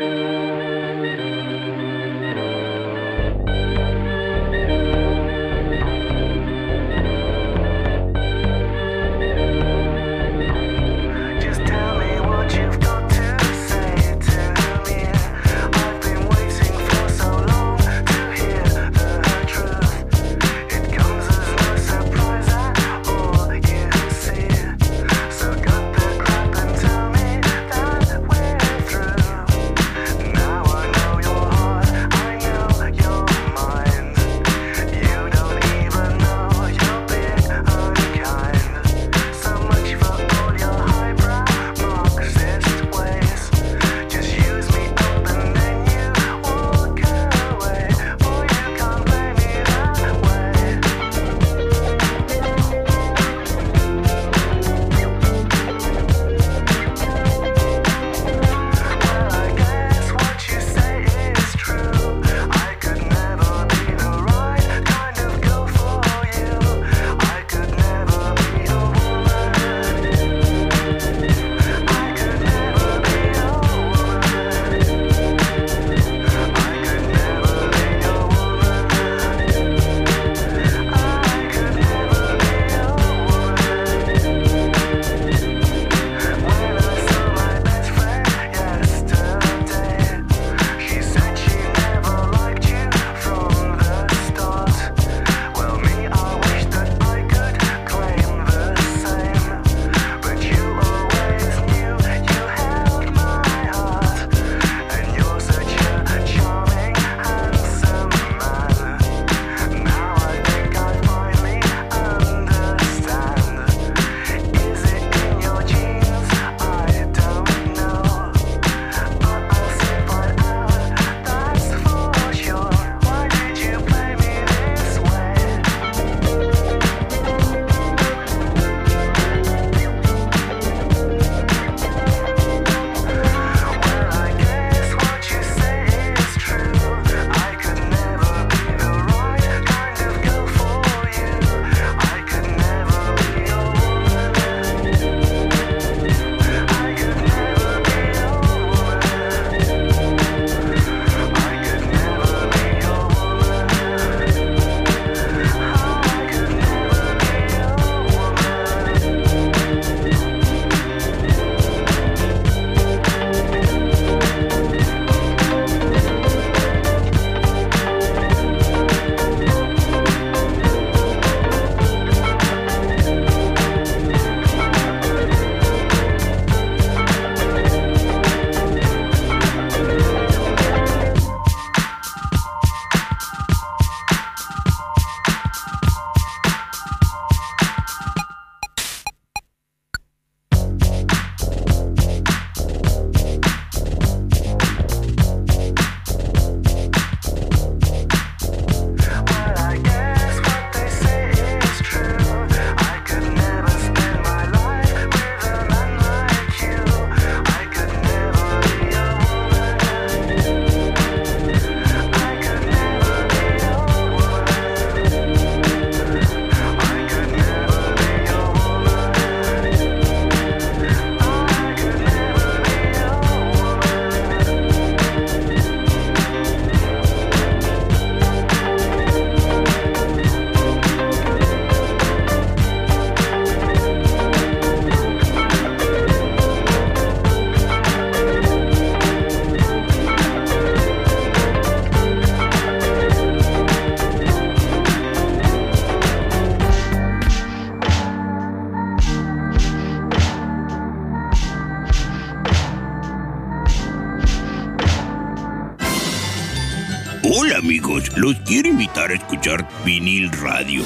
Escuchar 259.16 259.68
vinil 259.85 260.31
radio. 260.33 260.83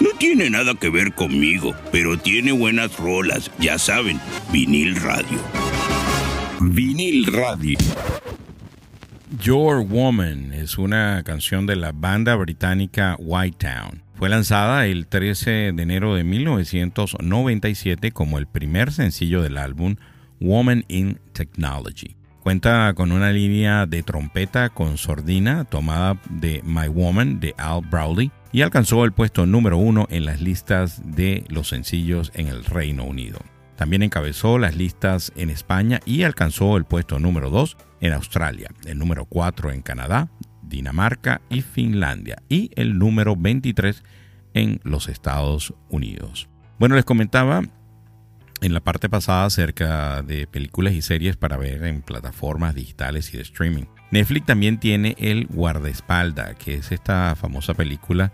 No 0.00 0.10
tiene 0.18 0.50
nada 0.50 0.74
que 0.74 0.90
ver 0.90 1.14
conmigo, 1.14 1.74
pero 1.90 2.18
tiene 2.18 2.52
buenas 2.52 2.98
rolas, 2.98 3.50
ya 3.58 3.78
saben, 3.78 4.20
vinil 4.52 4.96
radio. 5.00 5.38
Vinil 6.60 7.26
Radio. 7.32 7.78
Your 9.42 9.80
Woman 9.86 10.52
es 10.52 10.78
una 10.78 11.22
canción 11.24 11.66
de 11.66 11.76
la 11.76 11.92
banda 11.92 12.34
británica 12.34 13.16
White 13.18 13.58
Town. 13.58 14.02
Fue 14.14 14.28
lanzada 14.28 14.86
el 14.86 15.06
13 15.06 15.72
de 15.74 15.82
enero 15.82 16.14
de 16.14 16.24
1997 16.24 18.12
como 18.12 18.38
el 18.38 18.46
primer 18.46 18.92
sencillo 18.92 19.42
del 19.42 19.58
álbum 19.58 19.96
Woman 20.40 20.84
in 20.88 21.20
Technology. 21.32 22.16
Cuenta 22.46 22.94
con 22.94 23.10
una 23.10 23.32
línea 23.32 23.86
de 23.86 24.04
trompeta 24.04 24.68
con 24.68 24.98
sordina 24.98 25.64
tomada 25.64 26.16
de 26.30 26.62
My 26.64 26.86
Woman 26.86 27.40
de 27.40 27.56
Al 27.58 27.80
Browley 27.80 28.30
y 28.52 28.62
alcanzó 28.62 29.04
el 29.04 29.10
puesto 29.10 29.46
número 29.46 29.78
uno 29.78 30.06
en 30.10 30.26
las 30.26 30.40
listas 30.40 31.02
de 31.04 31.44
los 31.48 31.70
sencillos 31.70 32.30
en 32.36 32.46
el 32.46 32.64
Reino 32.64 33.02
Unido. 33.02 33.40
También 33.74 34.04
encabezó 34.04 34.58
las 34.58 34.76
listas 34.76 35.32
en 35.34 35.50
España 35.50 35.98
y 36.06 36.22
alcanzó 36.22 36.76
el 36.76 36.84
puesto 36.84 37.18
número 37.18 37.50
2 37.50 37.76
en 38.00 38.12
Australia, 38.12 38.70
el 38.84 38.96
número 38.96 39.24
4 39.24 39.72
en 39.72 39.82
Canadá, 39.82 40.28
Dinamarca 40.62 41.40
y 41.50 41.62
Finlandia 41.62 42.36
y 42.48 42.70
el 42.76 42.96
número 42.96 43.34
23 43.34 44.04
en 44.54 44.78
los 44.84 45.08
Estados 45.08 45.74
Unidos. 45.88 46.48
Bueno, 46.78 46.94
les 46.94 47.04
comentaba 47.04 47.62
en 48.60 48.74
la 48.74 48.80
parte 48.80 49.08
pasada 49.08 49.44
acerca 49.44 50.22
de 50.22 50.46
películas 50.46 50.94
y 50.94 51.02
series 51.02 51.36
para 51.36 51.56
ver 51.56 51.84
en 51.84 52.02
plataformas 52.02 52.74
digitales 52.74 53.32
y 53.32 53.36
de 53.36 53.42
streaming. 53.42 53.84
Netflix 54.10 54.46
también 54.46 54.78
tiene 54.78 55.16
el 55.18 55.46
Guardaespalda, 55.46 56.54
que 56.54 56.74
es 56.74 56.92
esta 56.92 57.34
famosa 57.36 57.74
película 57.74 58.32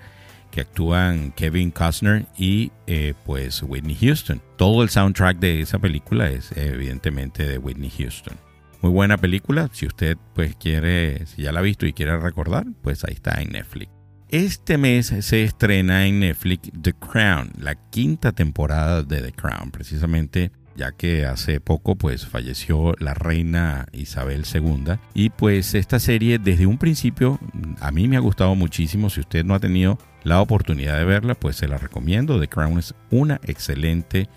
que 0.51 0.61
actúan 0.61 1.33
Kevin 1.33 1.71
Costner 1.71 2.27
y 2.37 2.71
eh, 2.87 3.15
pues 3.25 3.63
Whitney 3.63 3.97
Houston. 3.97 4.41
Todo 4.57 4.83
el 4.83 4.91
soundtrack 4.91 5.39
de 5.39 5.63
esa 5.63 5.79
película 5.79 6.29
es 6.29 6.53
evidentemente 6.57 7.47
de 7.47 7.59
Whitney 7.59 7.91
Houston. 7.91 8.37
Muy 8.83 8.91
buena 8.91 9.17
película, 9.17 9.71
si 9.73 9.87
usted 9.87 10.19
pues 10.35 10.55
quiere, 10.57 11.25
si 11.27 11.43
ya 11.43 11.53
la 11.53 11.61
ha 11.61 11.63
visto 11.63 11.87
y 11.87 11.93
quiere 11.93 12.19
recordar, 12.19 12.67
pues 12.83 13.05
ahí 13.05 13.15
está 13.15 13.41
en 13.41 13.53
Netflix. 13.53 14.02
Este 14.33 14.79
mes 14.79 15.09
se 15.21 15.45
estrena 15.45 16.07
en 16.07 16.21
Netflix 16.21 16.71
The 16.81 16.95
Crown, 16.95 17.53
la 17.61 17.75
quinta 17.75 18.33
temporada 18.33 19.03
de 19.03 19.21
The 19.21 19.33
Crown, 19.33 19.71
precisamente 19.71 20.53
ya 20.75 20.93
que 20.93 21.27
hace 21.27 21.61
poco 21.61 21.97
pues 21.97 22.25
falleció 22.25 22.95
la 22.99 23.13
reina 23.13 23.85
Isabel 23.93 24.47
II 24.51 24.95
y 25.13 25.29
pues 25.29 25.75
esta 25.75 25.99
serie 25.99 26.39
desde 26.39 26.65
un 26.65 26.79
principio 26.79 27.39
a 27.79 27.91
mí 27.91 28.09
me 28.09 28.17
ha 28.17 28.21
gustado 28.21 28.55
muchísimo. 28.55 29.11
Si 29.11 29.21
usted 29.21 29.45
no 29.45 29.55
ha 29.55 29.61
tenido 29.61 29.99
la 30.25 30.41
oportunidad 30.41 30.97
de 30.97 31.05
verla 31.05 31.35
pues 31.35 31.57
se 31.57 31.69
la 31.69 31.77
recomiendo. 31.77 32.41
The 32.41 32.49
Crown 32.49 32.79
es 32.79 32.95
una 33.11 33.39
excelente 33.45 34.31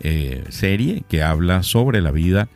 eh, 0.00 0.42
serie 0.48 1.04
que 1.06 1.22
habla 1.22 1.62
sobre 1.62 2.00
la 2.00 2.12
vida 2.12 2.48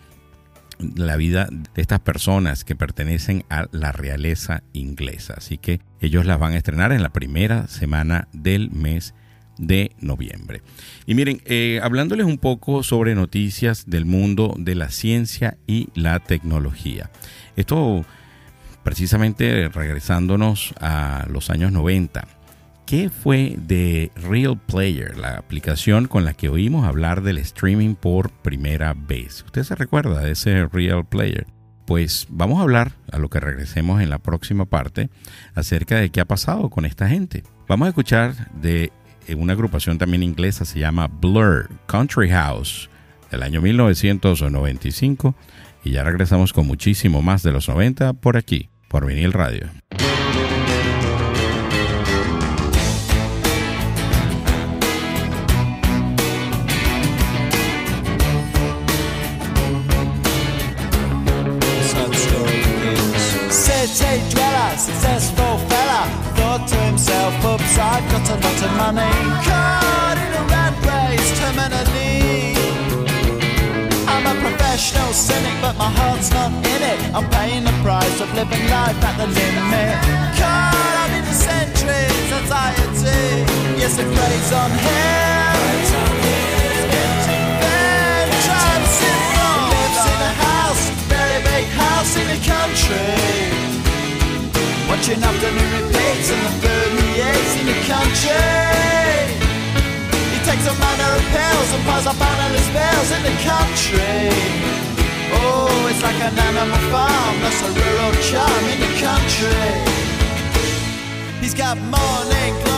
la 0.96 1.16
vida 1.16 1.48
de 1.50 1.82
estas 1.82 2.00
personas 2.00 2.64
que 2.64 2.76
pertenecen 2.76 3.44
a 3.50 3.66
la 3.72 3.92
realeza 3.92 4.62
inglesa 4.72 5.34
así 5.36 5.58
que 5.58 5.80
ellos 6.00 6.26
las 6.26 6.38
van 6.38 6.52
a 6.52 6.56
estrenar 6.56 6.92
en 6.92 7.02
la 7.02 7.10
primera 7.10 7.66
semana 7.66 8.28
del 8.32 8.70
mes 8.70 9.14
de 9.58 9.90
noviembre. 10.00 10.62
Y 11.06 11.14
miren, 11.14 11.42
eh, 11.44 11.80
hablándoles 11.82 12.26
un 12.26 12.38
poco 12.38 12.82
sobre 12.82 13.14
noticias 13.14 13.84
del 13.86 14.04
mundo 14.04 14.54
de 14.56 14.74
la 14.74 14.88
ciencia 14.90 15.58
y 15.66 15.88
la 15.94 16.20
tecnología. 16.20 17.10
Esto 17.56 18.04
precisamente 18.84 19.68
regresándonos 19.68 20.72
a 20.80 21.26
los 21.28 21.50
años 21.50 21.72
90. 21.72 22.37
¿Qué 22.88 23.10
fue 23.10 23.54
de 23.58 24.10
Real 24.16 24.58
Player, 24.58 25.18
la 25.18 25.36
aplicación 25.36 26.08
con 26.08 26.24
la 26.24 26.32
que 26.32 26.48
oímos 26.48 26.86
hablar 26.86 27.20
del 27.20 27.36
streaming 27.36 27.94
por 27.94 28.30
primera 28.30 28.94
vez? 28.94 29.42
¿Usted 29.44 29.62
se 29.64 29.74
recuerda 29.74 30.20
de 30.20 30.30
ese 30.30 30.66
Real 30.68 31.04
Player? 31.04 31.46
Pues 31.86 32.26
vamos 32.30 32.58
a 32.58 32.62
hablar, 32.62 32.92
a 33.12 33.18
lo 33.18 33.28
que 33.28 33.40
regresemos 33.40 34.00
en 34.00 34.08
la 34.08 34.20
próxima 34.20 34.64
parte, 34.64 35.10
acerca 35.54 35.96
de 35.96 36.08
qué 36.08 36.22
ha 36.22 36.24
pasado 36.24 36.70
con 36.70 36.86
esta 36.86 37.06
gente. 37.10 37.42
Vamos 37.68 37.84
a 37.84 37.88
escuchar 37.90 38.50
de 38.54 38.90
una 39.36 39.52
agrupación 39.52 39.98
también 39.98 40.22
inglesa, 40.22 40.64
se 40.64 40.78
llama 40.78 41.08
Blur 41.08 41.68
Country 41.84 42.30
House, 42.30 42.88
del 43.30 43.42
año 43.42 43.60
1995. 43.60 45.34
Y 45.84 45.90
ya 45.90 46.04
regresamos 46.04 46.54
con 46.54 46.66
muchísimo 46.66 47.20
más 47.20 47.42
de 47.42 47.52
los 47.52 47.68
90 47.68 48.14
por 48.14 48.38
aquí, 48.38 48.70
por 48.88 49.04
Vinil 49.04 49.34
Radio. 49.34 49.68
Money. 68.92 69.12
Caught 69.44 70.16
in 70.24 70.32
a 70.40 70.44
rat 70.52 70.74
race, 70.88 71.30
terminally. 71.40 72.56
I'm 74.08 74.24
a 74.24 74.34
professional 74.40 75.12
cynic, 75.12 75.54
but 75.60 75.76
my 75.76 75.90
heart's 75.98 76.30
not 76.30 76.50
in 76.52 76.80
it. 76.92 76.98
I'm 77.14 77.28
paying 77.30 77.64
the 77.64 77.76
price 77.84 78.20
of 78.20 78.28
living 78.34 78.64
life 78.70 78.98
at 79.08 79.14
the 79.20 79.28
limit. 79.28 79.96
Caught 80.40 80.96
up 81.04 81.10
in 81.18 81.24
the 81.24 81.36
centuries, 81.36 82.28
anxiety. 82.40 83.44
Yes, 83.80 83.98
it 83.98 84.08
plays 84.16 84.50
on 84.62 84.70
him. 84.86 85.58
Empty 86.98 87.40
bed, 87.60 88.26
transient 88.46 89.22
lives 89.72 90.04
in 90.12 90.20
a 90.30 90.32
house, 90.48 90.84
very 91.12 91.40
big 91.44 91.64
house 91.84 92.12
in 92.20 92.26
the 92.32 92.40
country. 92.52 93.68
Watching 94.88 95.20
afternoon 95.22 95.70
repeats 95.76 96.28
and 96.32 96.42
the 96.46 96.52
food 96.60 96.90
he 97.00 97.08
eats 97.28 97.52
in 97.60 97.66
the 97.68 97.78
country. 97.92 98.47
Of 100.78 101.24
pills 101.32 101.72
and 101.74 101.84
piles 101.84 102.06
up 102.06 102.20
analyst 102.20 102.70
bills 102.72 103.10
in 103.10 103.22
the 103.22 103.34
country. 103.42 104.30
Oh, 105.40 105.88
it's 105.90 106.02
like 106.02 106.20
an 106.20 106.38
animal 106.38 106.78
farm, 106.92 107.34
that's 107.42 107.60
a 107.62 107.70
rural 107.72 108.12
charm 108.28 108.64
in 108.72 108.78
the 108.80 108.92
country. 109.00 109.72
He's 111.40 111.54
got 111.54 111.76
morning 111.78 112.54
glory 112.64 112.77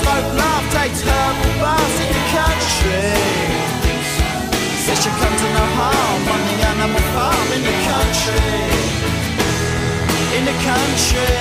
smoke, 0.00 0.30
laugh, 0.40 0.66
takes 0.72 1.00
herbal 1.02 1.52
baths 1.60 1.96
in 2.04 2.10
the 2.16 2.24
country. 2.36 3.08
Says 4.84 5.00
you 5.04 5.12
come 5.20 5.36
to 5.42 5.48
no 5.58 5.64
harm 5.78 6.22
on 6.34 6.40
the 6.48 6.56
animal 6.72 7.04
farm 7.14 7.48
in 7.56 7.62
the 7.68 7.76
country. 7.90 8.58
In 10.36 10.42
the 10.50 10.56
country. 10.68 11.36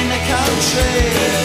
In 0.00 0.06
the 0.14 0.20
country. 0.32 1.43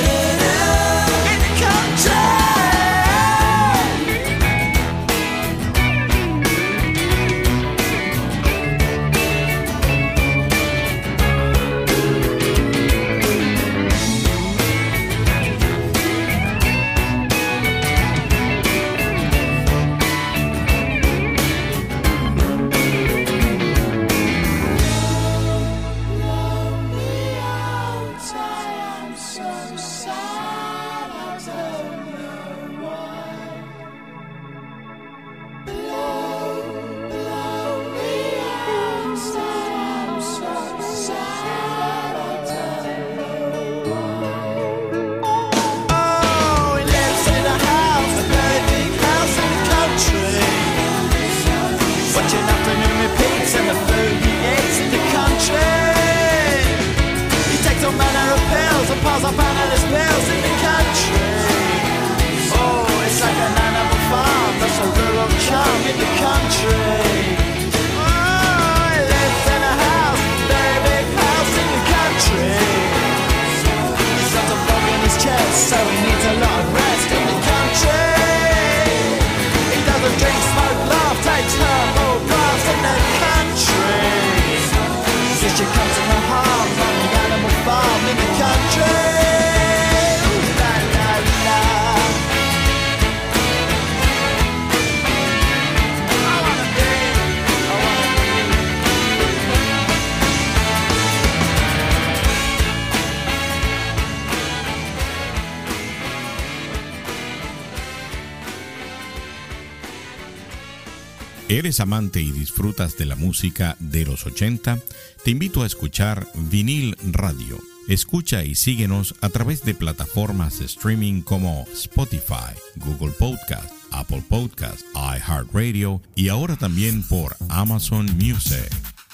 ¿Eres 111.70 111.82
amante 111.82 112.20
y 112.20 112.32
disfrutas 112.32 112.98
de 112.98 113.06
la 113.06 113.16
música 113.16 113.76
de 113.78 114.04
los 114.04 114.26
80? 114.26 114.80
Te 115.24 115.30
invito 115.30 115.62
a 115.62 115.68
escuchar 115.68 116.26
Vinil 116.34 116.98
Radio. 117.12 117.60
Escucha 117.88 118.44
y 118.44 118.56
síguenos 118.56 119.14
a 119.22 119.30
través 119.30 119.64
de 119.64 119.76
plataformas 119.76 120.58
de 120.58 120.66
streaming 120.66 121.22
como 121.22 121.68
Spotify, 121.72 122.58
Google 122.78 123.12
Podcast, 123.12 123.72
Apple 123.92 124.24
Podcast, 124.28 124.82
iHeartRadio 124.96 126.02
y 126.16 126.30
ahora 126.30 126.56
también 126.56 127.04
por 127.04 127.36
Amazon 127.50 128.08
Music. 128.18 128.68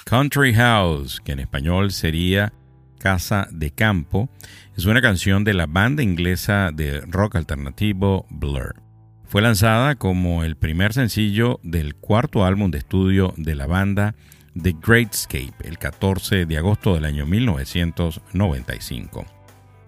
Country 0.06 0.54
House, 0.54 1.20
que 1.22 1.32
en 1.32 1.40
español 1.40 1.92
sería 1.92 2.54
Casa 2.98 3.48
de 3.50 3.70
Campo, 3.70 4.30
es 4.78 4.86
una 4.86 5.02
canción 5.02 5.44
de 5.44 5.52
la 5.52 5.66
banda 5.66 6.02
inglesa 6.02 6.70
de 6.72 7.02
rock 7.02 7.36
alternativo 7.36 8.24
Blur. 8.30 8.85
Fue 9.28 9.42
lanzada 9.42 9.96
como 9.96 10.44
el 10.44 10.56
primer 10.56 10.92
sencillo 10.92 11.58
del 11.64 11.96
cuarto 11.96 12.44
álbum 12.44 12.70
de 12.70 12.78
estudio 12.78 13.34
de 13.36 13.56
la 13.56 13.66
banda 13.66 14.14
The 14.60 14.76
Greatscape 14.80 15.54
el 15.64 15.78
14 15.78 16.46
de 16.46 16.56
agosto 16.56 16.94
del 16.94 17.04
año 17.04 17.26
1995. 17.26 19.26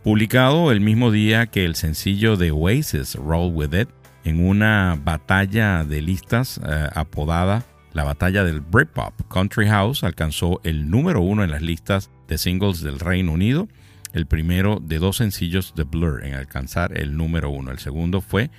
Publicado 0.03 0.73
el 0.73 0.81
mismo 0.81 1.13
día 1.13 1.47
que 1.47 1.65
el 1.65 1.77
sencillo 1.77 2.37
de 2.37 2.51
Oasis 2.51 3.15
Roll 3.15 3.55
With 3.55 3.75
It 3.75 3.89
en 4.25 4.45
una 4.45 4.99
batalla 5.03 5.85
de 5.85 6.03
listas 6.03 6.61
eh, 6.67 6.89
apodada 6.95 7.65
la 7.93 8.05
batalla 8.05 8.45
del 8.45 8.61
Britpop, 8.61 9.15
Country 9.33 9.67
House 9.67 10.05
alcanzó 10.05 10.61
el 10.63 10.91
número 10.91 11.21
uno 11.21 11.43
en 11.43 11.51
las 11.51 11.63
listas 11.63 12.11
de 12.29 12.39
singles 12.39 12.83
del 12.83 13.01
Reino 13.01 13.33
Unido, 13.33 13.67
el 14.13 14.27
primero 14.27 14.79
de 14.81 14.99
dos 14.99 15.17
sencillos 15.17 15.75
de 15.75 15.85
Blur 15.85 16.25
en 16.25 16.35
alcanzar 16.35 16.99
el 16.99 17.17
número 17.17 17.51
uno. 17.51 17.71
El 17.71 17.79
segundo 17.79 18.21
fue 18.21 18.51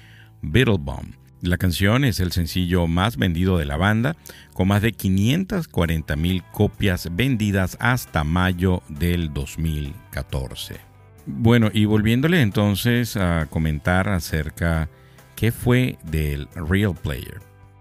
Beetlebum. 0.42 1.14
La 1.42 1.58
canción 1.58 2.04
es 2.04 2.20
el 2.20 2.34
sencillo 2.34 2.86
más 2.88 3.16
vendido 3.16 3.58
de 3.58 3.66
la 3.66 3.78
banda, 3.78 4.18
con 4.54 4.68
más 4.68 4.82
de 4.82 4.92
540 4.92 6.16
mil 6.18 6.44
copias 6.52 7.08
vendidas 7.16 7.78
hasta 7.80 8.26
mayo 8.26 8.84
del 8.90 9.34
2014. 9.34 10.76
Bueno, 11.26 11.70
y 11.72 11.86
volviéndole 11.86 12.42
entonces 12.42 13.16
a 13.16 13.46
comentar 13.50 14.10
acerca 14.10 14.90
qué 15.36 15.52
fue 15.52 15.98
del 16.04 16.50
Real 16.56 16.94
Player. 16.94 17.40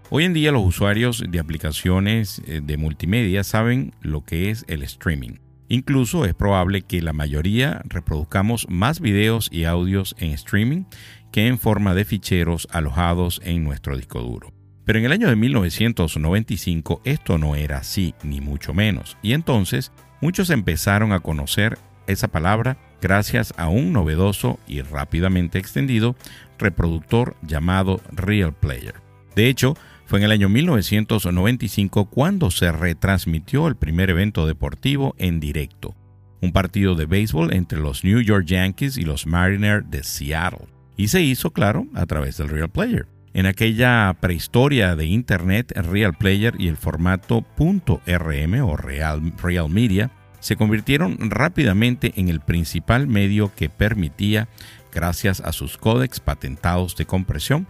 Hoy 0.09 0.23
en 0.23 0.33
día 0.33 0.51
los 0.51 0.65
usuarios 0.65 1.23
de 1.27 1.39
aplicaciones 1.39 2.41
eh, 2.47 2.61
de 2.63 2.77
multimedia 2.77 3.43
saben 3.43 3.93
lo 4.01 4.23
que 4.23 4.49
es 4.49 4.63
el 4.67 4.83
streaming. 4.83 5.37
Incluso 5.69 6.25
es 6.25 6.33
probable 6.33 6.81
que 6.81 7.01
la 7.01 7.13
mayoría 7.13 7.81
reproduzcamos 7.85 8.67
más 8.69 8.99
videos 8.99 9.49
y 9.51 9.65
audios 9.65 10.15
en 10.17 10.31
streaming 10.31 10.85
que 11.31 11.45
en 11.45 11.59
forma 11.59 11.93
de 11.93 12.05
ficheros 12.05 12.67
alojados 12.71 13.39
en 13.45 13.63
nuestro 13.63 13.95
disco 13.95 14.19
duro. 14.19 14.51
Pero 14.83 14.97
en 14.97 15.05
el 15.05 15.11
año 15.11 15.29
de 15.29 15.35
1995 15.35 17.01
esto 17.05 17.37
no 17.37 17.55
era 17.55 17.77
así, 17.77 18.15
ni 18.23 18.41
mucho 18.41 18.73
menos, 18.73 19.17
y 19.21 19.33
entonces 19.33 19.91
muchos 20.21 20.49
empezaron 20.49 21.13
a 21.13 21.19
conocer 21.19 21.77
esa 22.07 22.29
palabra 22.29 22.79
gracias 22.99 23.53
a 23.55 23.69
un 23.69 23.93
novedoso 23.93 24.59
y 24.67 24.81
rápidamente 24.81 25.59
extendido 25.59 26.15
reproductor 26.57 27.35
llamado 27.43 28.01
Real 28.11 28.53
Player. 28.53 28.95
De 29.35 29.47
hecho, 29.47 29.77
fue 30.09 30.17
en 30.17 30.25
el 30.25 30.31
año 30.31 30.49
1995 30.49 32.05
cuando 32.05 32.49
se 32.49 32.71
retransmitió 32.71 33.67
el 33.67 33.75
primer 33.75 34.09
evento 34.09 34.47
deportivo 34.47 35.13
en 35.19 35.39
directo, 35.39 35.95
un 36.41 36.51
partido 36.51 36.95
de 36.95 37.05
béisbol 37.05 37.53
entre 37.53 37.79
los 37.79 38.03
New 38.03 38.19
York 38.19 38.47
Yankees 38.47 38.97
y 38.97 39.03
los 39.03 39.27
Mariners 39.27 39.87
de 39.91 40.03
Seattle, 40.03 40.65
y 40.97 41.09
se 41.09 41.21
hizo, 41.21 41.51
claro, 41.51 41.85
a 41.93 42.07
través 42.07 42.37
del 42.37 42.49
Real 42.49 42.71
Player. 42.71 43.05
En 43.35 43.45
aquella 43.45 44.17
prehistoria 44.19 44.95
de 44.95 45.05
Internet, 45.05 45.73
Real 45.75 46.15
Player 46.15 46.55
y 46.57 46.69
el 46.69 46.77
formato 46.77 47.45
.rm 47.55 48.63
o 48.63 48.77
Real, 48.77 49.33
Real 49.39 49.69
Media 49.69 50.09
se 50.39 50.55
convirtieron 50.55 51.29
rápidamente 51.29 52.13
en 52.15 52.29
el 52.29 52.39
principal 52.39 53.05
medio 53.05 53.53
que 53.55 53.69
permitía, 53.69 54.47
gracias 54.91 55.39
a 55.39 55.53
sus 55.53 55.77
códecs 55.77 56.19
patentados 56.19 56.95
de 56.95 57.05
compresión, 57.05 57.67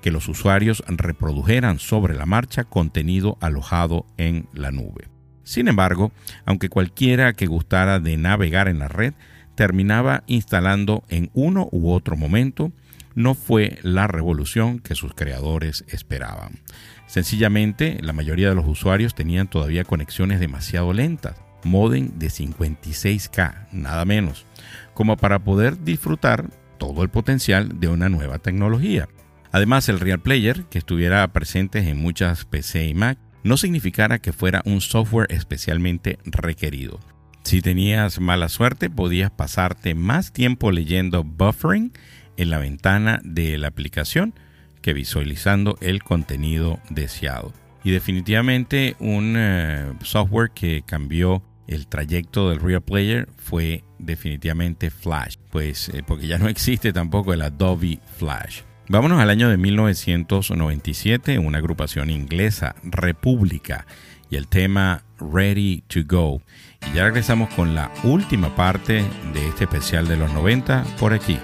que 0.00 0.10
los 0.10 0.28
usuarios 0.28 0.82
reprodujeran 0.86 1.78
sobre 1.78 2.14
la 2.14 2.26
marcha 2.26 2.64
contenido 2.64 3.36
alojado 3.40 4.06
en 4.16 4.48
la 4.52 4.70
nube. 4.70 5.08
Sin 5.42 5.68
embargo, 5.68 6.12
aunque 6.44 6.68
cualquiera 6.68 7.32
que 7.32 7.46
gustara 7.46 7.98
de 8.00 8.16
navegar 8.16 8.68
en 8.68 8.78
la 8.78 8.88
red 8.88 9.14
terminaba 9.54 10.22
instalando 10.26 11.04
en 11.08 11.30
uno 11.34 11.68
u 11.72 11.90
otro 11.90 12.16
momento, 12.16 12.72
no 13.14 13.34
fue 13.34 13.78
la 13.82 14.06
revolución 14.06 14.78
que 14.78 14.94
sus 14.94 15.14
creadores 15.14 15.84
esperaban. 15.88 16.60
Sencillamente, 17.06 17.98
la 18.00 18.12
mayoría 18.12 18.48
de 18.48 18.54
los 18.54 18.66
usuarios 18.66 19.14
tenían 19.14 19.48
todavía 19.48 19.84
conexiones 19.84 20.38
demasiado 20.38 20.92
lentas, 20.92 21.34
modem 21.64 22.18
de 22.18 22.28
56K, 22.28 23.66
nada 23.72 24.04
menos, 24.04 24.46
como 24.94 25.16
para 25.16 25.40
poder 25.40 25.82
disfrutar 25.82 26.48
todo 26.78 27.02
el 27.02 27.10
potencial 27.10 27.80
de 27.80 27.88
una 27.88 28.08
nueva 28.08 28.38
tecnología. 28.38 29.08
Además, 29.52 29.88
el 29.88 30.00
Real 30.00 30.20
Player, 30.20 30.64
que 30.64 30.78
estuviera 30.78 31.26
presente 31.32 31.78
en 31.80 31.98
muchas 31.98 32.44
PC 32.44 32.86
y 32.86 32.94
Mac, 32.94 33.18
no 33.42 33.56
significara 33.56 34.18
que 34.18 34.32
fuera 34.32 34.62
un 34.64 34.80
software 34.80 35.26
especialmente 35.30 36.18
requerido. 36.24 37.00
Si 37.42 37.62
tenías 37.62 38.20
mala 38.20 38.48
suerte, 38.48 38.90
podías 38.90 39.30
pasarte 39.30 39.94
más 39.94 40.32
tiempo 40.32 40.70
leyendo 40.70 41.24
buffering 41.24 41.92
en 42.36 42.50
la 42.50 42.58
ventana 42.58 43.20
de 43.24 43.58
la 43.58 43.68
aplicación 43.68 44.34
que 44.82 44.92
visualizando 44.92 45.76
el 45.80 46.02
contenido 46.02 46.80
deseado. 46.90 47.52
Y 47.82 47.90
definitivamente 47.90 48.94
un 48.98 49.34
eh, 49.36 49.92
software 50.02 50.50
que 50.50 50.82
cambió 50.86 51.42
el 51.66 51.86
trayecto 51.86 52.50
del 52.50 52.60
Real 52.60 52.82
Player 52.82 53.28
fue 53.36 53.84
definitivamente 53.98 54.90
Flash, 54.90 55.36
pues 55.50 55.88
eh, 55.90 56.02
porque 56.06 56.26
ya 56.26 56.38
no 56.38 56.48
existe 56.48 56.92
tampoco 56.92 57.32
el 57.32 57.42
Adobe 57.42 58.00
Flash. 58.18 58.62
Vámonos 58.92 59.20
al 59.20 59.30
año 59.30 59.48
de 59.48 59.56
1997, 59.56 61.38
una 61.38 61.58
agrupación 61.58 62.10
inglesa, 62.10 62.74
República, 62.82 63.86
y 64.30 64.34
el 64.34 64.48
tema 64.48 65.04
Ready 65.20 65.84
to 65.86 66.00
Go. 66.04 66.42
Y 66.90 66.96
ya 66.96 67.04
regresamos 67.04 67.54
con 67.54 67.76
la 67.76 67.92
última 68.02 68.56
parte 68.56 69.04
de 69.32 69.48
este 69.48 69.62
especial 69.62 70.08
de 70.08 70.16
los 70.16 70.32
90 70.32 70.82
por 70.98 71.12
aquí, 71.12 71.38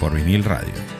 por 0.00 0.14
vinil 0.14 0.42
radio. 0.42 0.95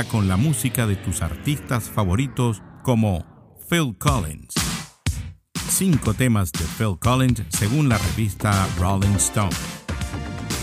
Con 0.00 0.26
la 0.26 0.38
música 0.38 0.86
de 0.86 0.96
tus 0.96 1.20
artistas 1.20 1.90
favoritos 1.90 2.62
como 2.82 3.26
Phil 3.68 3.94
Collins. 3.98 4.54
Cinco 5.68 6.14
temas 6.14 6.50
de 6.50 6.64
Phil 6.78 6.98
Collins 6.98 7.42
según 7.50 7.90
la 7.90 7.98
revista 7.98 8.66
Rolling 8.78 9.16
Stone. 9.16 9.54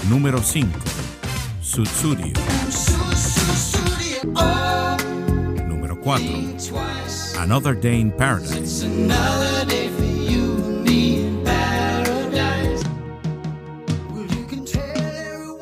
Número 0.10 0.42
5. 0.42 0.68
Sutsurio. 1.62 2.34
Número 5.68 6.00
4. 6.02 6.26
Another 7.40 7.80
Day 7.80 8.00
in 8.02 8.12
Paradise. 8.12 8.88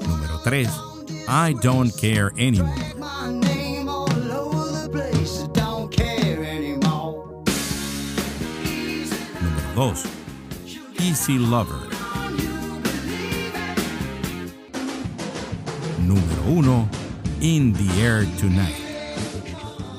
Número 0.07 0.39
3. 0.45 0.70
I 1.28 1.53
Don't 1.61 1.91
Care 1.99 2.32
Anymore. 2.38 2.87
2. 9.78 9.93
Easy 11.01 11.38
Lover. 11.38 11.88
Número 16.03 16.41
1. 16.47 16.89
In 17.41 17.73
the 17.73 18.01
Air 18.01 18.25
Tonight. 18.39 18.73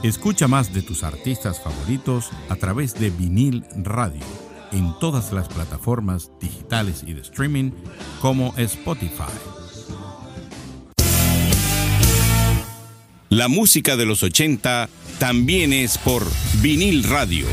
Escucha 0.03 0.49
más 0.49 0.75
de 0.75 0.83
tus 0.83 1.05
artistas 1.05 1.63
favoritos 1.63 2.31
a 2.49 2.57
través 2.57 2.95
de 2.95 3.11
vinil 3.11 3.65
radio 3.77 4.25
en 4.73 4.99
todas 4.99 5.33
las 5.33 5.47
plataformas 5.47 6.33
digitales 6.41 7.05
y 7.07 7.13
de 7.13 7.21
streaming 7.21 7.71
como 8.21 8.53
Spotify. 8.57 9.31
La 13.29 13.47
música 13.47 13.97
de 13.97 14.07
los 14.07 14.25
80 14.25 14.89
también 15.21 15.73
es 15.73 15.99
por 15.99 16.27
vinil 16.61 17.05
radio. 17.05 17.47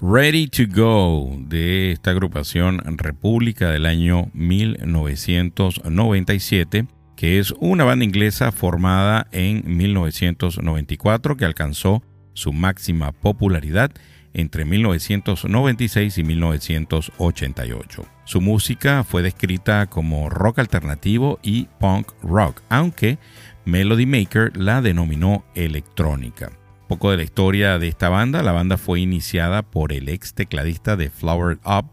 Ready 0.00 0.46
to 0.46 0.62
Go 0.72 1.36
de 1.38 1.90
esta 1.92 2.12
agrupación 2.12 2.80
República 2.98 3.70
del 3.70 3.86
año 3.86 4.30
1997, 4.32 6.86
que 7.16 7.40
es 7.40 7.52
una 7.58 7.82
banda 7.84 8.04
inglesa 8.04 8.52
formada 8.52 9.26
en 9.32 9.64
1994 9.76 11.36
que 11.36 11.44
alcanzó 11.44 12.04
su 12.32 12.52
máxima 12.52 13.10
popularidad 13.10 13.90
entre 14.34 14.64
1996 14.64 16.18
y 16.18 16.24
1988. 16.24 18.06
Su 18.24 18.40
música 18.40 19.02
fue 19.02 19.22
descrita 19.22 19.86
como 19.86 20.30
rock 20.30 20.60
alternativo 20.60 21.40
y 21.42 21.66
punk 21.80 22.12
rock, 22.22 22.62
aunque 22.68 23.18
Melody 23.64 24.06
Maker 24.06 24.56
la 24.56 24.80
denominó 24.80 25.44
electrónica 25.54 26.52
poco 26.92 27.10
de 27.10 27.16
la 27.16 27.22
historia 27.22 27.78
de 27.78 27.88
esta 27.88 28.10
banda. 28.10 28.42
La 28.42 28.52
banda 28.52 28.76
fue 28.76 29.00
iniciada 29.00 29.62
por 29.62 29.94
el 29.94 30.10
ex 30.10 30.34
tecladista 30.34 30.94
de 30.94 31.08
Flower 31.08 31.58
Up, 31.64 31.86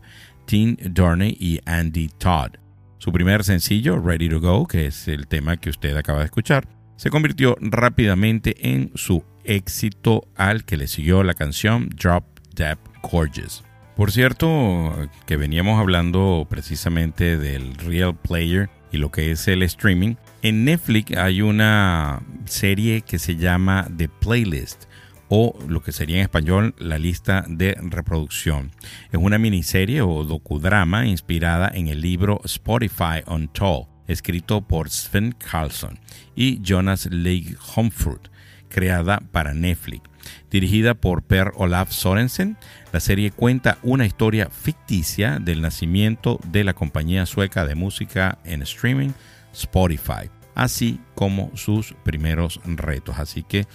Tim 0.46 0.76
Dorney 0.76 1.38
y 1.40 1.62
Andy 1.66 2.10
Todd. 2.18 2.58
Su 2.98 3.14
primer 3.14 3.46
sencillo, 3.46 3.98
Ready 3.98 4.28
to 4.28 4.42
Go, 4.42 4.68
que 4.68 4.88
es 4.88 5.08
el 5.08 5.28
tema 5.28 5.56
que 5.56 5.70
usted 5.70 5.96
acaba 5.96 6.20
de 6.20 6.26
escuchar, 6.26 6.68
se 6.98 7.10
convirtió 7.10 7.56
rápidamente 7.62 8.58
en 8.70 8.92
su 8.96 9.24
éxito 9.46 10.28
al 10.36 10.66
que 10.66 10.76
le 10.76 10.90
siguió 10.90 11.24
la 11.24 11.34
canción 11.34 11.88
Drop 11.96 12.26
Dead 12.54 12.78
Gorgeous. 13.02 13.64
Por 13.96 14.12
cierto, 14.12 15.08
que 15.26 15.38
veníamos 15.38 15.80
hablando 15.80 16.46
precisamente 16.50 17.38
del 17.38 17.74
Real 17.76 18.18
Player 18.18 18.70
y 18.92 18.98
lo 18.98 19.12
que 19.12 19.32
es 19.32 19.48
el 19.48 19.64
streaming. 19.64 20.16
En 20.42 20.64
Netflix 20.64 21.18
hay 21.18 21.42
una 21.42 22.22
serie 22.46 23.02
que 23.02 23.20
se 23.20 23.36
llama 23.36 23.90
The 23.98 24.08
Playlist 24.08 24.86
o 25.28 25.60
lo 25.68 25.84
que 25.84 25.92
sería 25.92 26.16
en 26.16 26.22
español 26.22 26.76
la 26.80 26.98
lista 26.98 27.44
de 27.46 27.76
reproducción. 27.82 28.72
Es 29.12 29.20
una 29.20 29.38
miniserie 29.38 30.02
o 30.02 30.24
docudrama 30.24 31.06
inspirada 31.06 31.70
en 31.74 31.90
el 31.90 32.00
libro 32.00 32.40
Spotify 32.46 33.22
Untold, 33.28 33.88
escrito 34.08 34.62
por 34.62 34.90
Sven 34.90 35.34
Carlson 35.34 36.00
y 36.38 36.62
Jonas 36.64 37.08
Leigh 37.12 37.58
Humfrud, 37.76 38.22
creada 38.70 39.20
para 39.34 39.54
Netflix. 39.54 40.10
Dirigida 40.50 40.94
por 40.94 41.24
Per 41.24 41.52
Olaf 41.56 41.92
Sorensen, 41.92 42.56
la 42.94 43.02
serie 43.02 43.32
cuenta 43.32 43.78
una 43.84 44.06
historia 44.06 44.50
ficticia 44.50 45.38
del 45.40 45.62
nacimiento 45.62 46.40
de 46.48 46.64
la 46.64 46.74
compañía 46.74 47.26
sueca 47.26 47.66
de 47.66 47.76
música 47.76 48.40
en 48.46 48.62
streaming 48.62 49.12
Spotify, 49.54 50.30
así 50.56 51.00
como 51.16 51.52
sus 51.56 51.94
primeros 52.04 52.60
retos. 52.66 53.20
Así 53.20 53.44
que, 53.44 53.66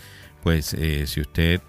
pues, 0.43 0.75
eh, 0.75 1.07
si 1.07 1.21
usted 1.21 1.61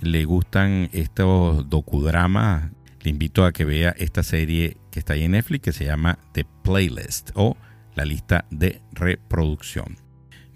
le 0.00 0.24
gustan 0.24 0.90
estos 0.92 1.68
docudramas, 1.68 2.70
le 3.00 3.10
invito 3.10 3.44
a 3.44 3.52
que 3.52 3.64
vea 3.64 3.94
esta 3.98 4.22
serie 4.22 4.76
que 4.90 4.98
está 4.98 5.14
ahí 5.14 5.24
en 5.24 5.32
Netflix 5.32 5.62
que 5.62 5.72
se 5.72 5.84
llama 5.84 6.18
The 6.32 6.44
Playlist 6.62 7.30
o 7.34 7.56
la 7.94 8.04
lista 8.04 8.44
de 8.50 8.80
reproducción. 8.92 9.96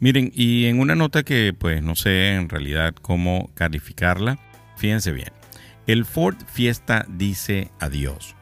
Miren, 0.01 0.33
y 0.35 0.67
en 0.67 0.81
una 0.81 0.95
nota 0.95 1.23
que 1.23 1.55
pues 1.57 1.83
no 1.83 1.95
sé 1.95 2.35
en 2.35 2.49
realidad 2.49 2.95
cómo 3.03 3.51
calificarla, 3.55 4.39
fíjense 4.77 5.13
bien. 5.13 5.31
El 5.87 6.05
Ford 6.05 6.37
Fiesta 6.47 7.07
dice 7.09 7.71
adiós. 7.81 8.37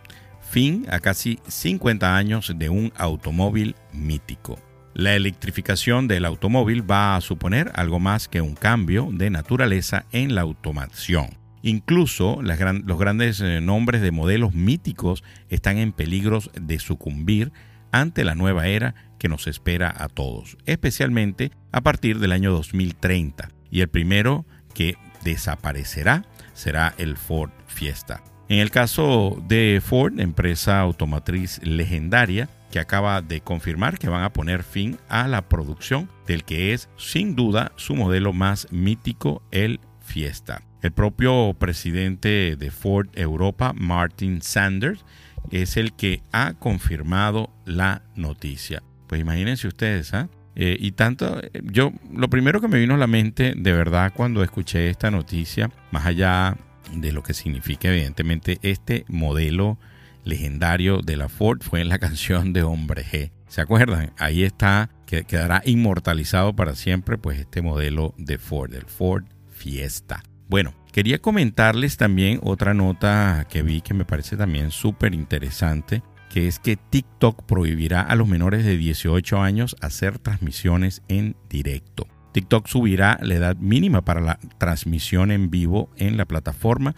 Fin 0.51 0.85
a 0.91 0.99
casi 0.99 1.39
50 1.47 2.17
años 2.17 2.53
de 2.57 2.71
un 2.71 2.93
automóvil 2.97 3.77
mítico. 3.93 4.59
La 4.95 5.15
electrificación 5.15 6.09
del 6.09 6.25
automóvil 6.25 6.91
va 6.91 7.15
a 7.15 7.21
suponer 7.21 7.71
algo 7.77 8.01
más 8.01 8.27
que 8.27 8.41
un 8.41 8.57
cambio 8.57 9.11
de 9.13 9.31
naturaleza 9.31 10.07
en 10.11 10.35
la 10.35 10.41
automación. 10.41 11.39
Incluso 11.63 12.43
los 12.43 12.99
grandes 12.99 13.41
eh, 13.41 13.61
nombres 13.61 14.03
de 14.03 14.11
modelos 14.11 14.53
míticos 14.53 15.23
están 15.51 15.79
en 15.79 15.93
peligros 15.93 16.51
de 16.61 16.81
sucumbir 16.81 17.53
ante 17.93 18.25
la 18.25 18.35
nueva 18.35 18.67
era 18.67 18.97
que 19.21 19.29
nos 19.29 19.47
espera 19.47 19.95
a 19.97 20.09
todos, 20.09 20.59
especialmente 20.67 21.53
a 21.71 21.81
partir 21.83 22.19
del 22.19 22.33
año 22.33 22.51
2030. 22.51 23.51
Y 23.71 23.83
el 23.83 23.89
primero 23.89 24.47
que 24.75 24.97
desaparecerá 25.23 26.25
será 26.55 26.93
el 26.99 27.17
Ford 27.17 27.53
Fiesta. 27.69 28.25
En 28.51 28.59
el 28.59 28.73
caso 28.73 29.41
de 29.47 29.81
Ford, 29.81 30.19
empresa 30.19 30.81
automotriz 30.81 31.61
legendaria, 31.63 32.49
que 32.73 32.81
acaba 32.81 33.23
de 33.23 33.43
confirmar 33.43 33.97
que 33.97 34.09
van 34.09 34.25
a 34.25 34.33
poner 34.33 34.65
fin 34.65 34.99
a 35.09 35.29
la 35.29 35.49
producción 35.49 36.09
del 36.27 36.43
que 36.43 36.73
es 36.73 36.89
sin 36.97 37.37
duda 37.37 37.71
su 37.77 37.95
modelo 37.95 38.33
más 38.33 38.67
mítico, 38.73 39.41
el 39.53 39.79
Fiesta. 40.01 40.63
El 40.83 40.91
propio 40.91 41.55
presidente 41.61 42.57
de 42.57 42.71
Ford 42.73 43.07
Europa, 43.15 43.73
Martin 43.73 44.43
Sanders, 44.43 45.05
es 45.53 45.77
el 45.77 45.93
que 45.93 46.25
ha 46.33 46.55
confirmado 46.55 47.53
la 47.65 48.03
noticia. 48.17 48.83
Pues 49.07 49.21
imagínense 49.21 49.69
ustedes, 49.69 50.13
¿ah? 50.13 50.29
Eh, 50.57 50.77
y 50.77 50.91
tanto, 50.91 51.41
yo, 51.63 51.93
lo 52.13 52.29
primero 52.29 52.61
que 52.61 52.67
me 52.67 52.81
vino 52.81 52.95
a 52.95 52.99
la 52.99 53.07
mente, 53.07 53.55
de 53.57 53.73
verdad, 53.73 54.13
cuando 54.13 54.43
escuché 54.43 54.91
esta 54.91 55.13
noticia, 55.13 55.71
más 55.93 56.05
allá 56.05 56.57
de 56.95 57.12
lo 57.12 57.22
que 57.22 57.34
significa, 57.34 57.88
evidentemente, 57.88 58.59
este 58.62 59.05
modelo 59.09 59.78
legendario 60.24 61.01
de 61.01 61.16
la 61.16 61.28
Ford 61.28 61.61
fue 61.62 61.80
en 61.80 61.88
la 61.88 61.99
canción 62.01 62.53
de 62.53 62.62
Hombre 62.62 63.05
G. 63.05 63.30
¿Se 63.49 63.61
acuerdan? 63.61 64.12
Ahí 64.18 64.45
está, 64.45 64.91
que 65.07 65.24
quedará 65.24 65.62
inmortalizado 65.64 66.55
para 66.55 66.74
siempre, 66.74 67.18
pues 67.18 67.38
este 67.41 67.62
modelo 67.62 68.14
de 68.16 68.38
Ford, 68.38 68.74
el 68.74 68.86
Ford 68.86 69.24
Fiesta. 69.51 70.22
Bueno, 70.49 70.74
quería 70.93 71.18
comentarles 71.18 71.97
también 71.97 72.41
otra 72.43 72.74
nota 72.74 73.47
que 73.49 73.62
vi 73.62 73.80
que 73.80 73.95
me 73.95 74.05
parece 74.05 74.36
también 74.36 74.70
súper 74.70 75.14
interesante, 75.14 76.03
que 76.28 76.47
es 76.47 76.59
que 76.59 76.76
TikTok 76.76 77.45
prohibirá 77.45 78.03
a 78.03 78.14
los 78.14 78.28
menores 78.28 78.64
de 78.64 78.76
18 78.76 79.41
años 79.41 79.76
hacer 79.80 80.18
transmisiones 80.18 81.03
en 81.09 81.36
directo. 81.49 82.07
TikTok 82.33 82.68
subirá 82.68 83.18
la 83.22 83.35
edad 83.35 83.57
mínima 83.57 84.03
para 84.03 84.20
la 84.20 84.39
transmisión 84.59 85.31
en 85.31 85.51
vivo 85.51 85.91
en 85.97 86.16
la 86.16 86.26
plataforma 86.26 86.95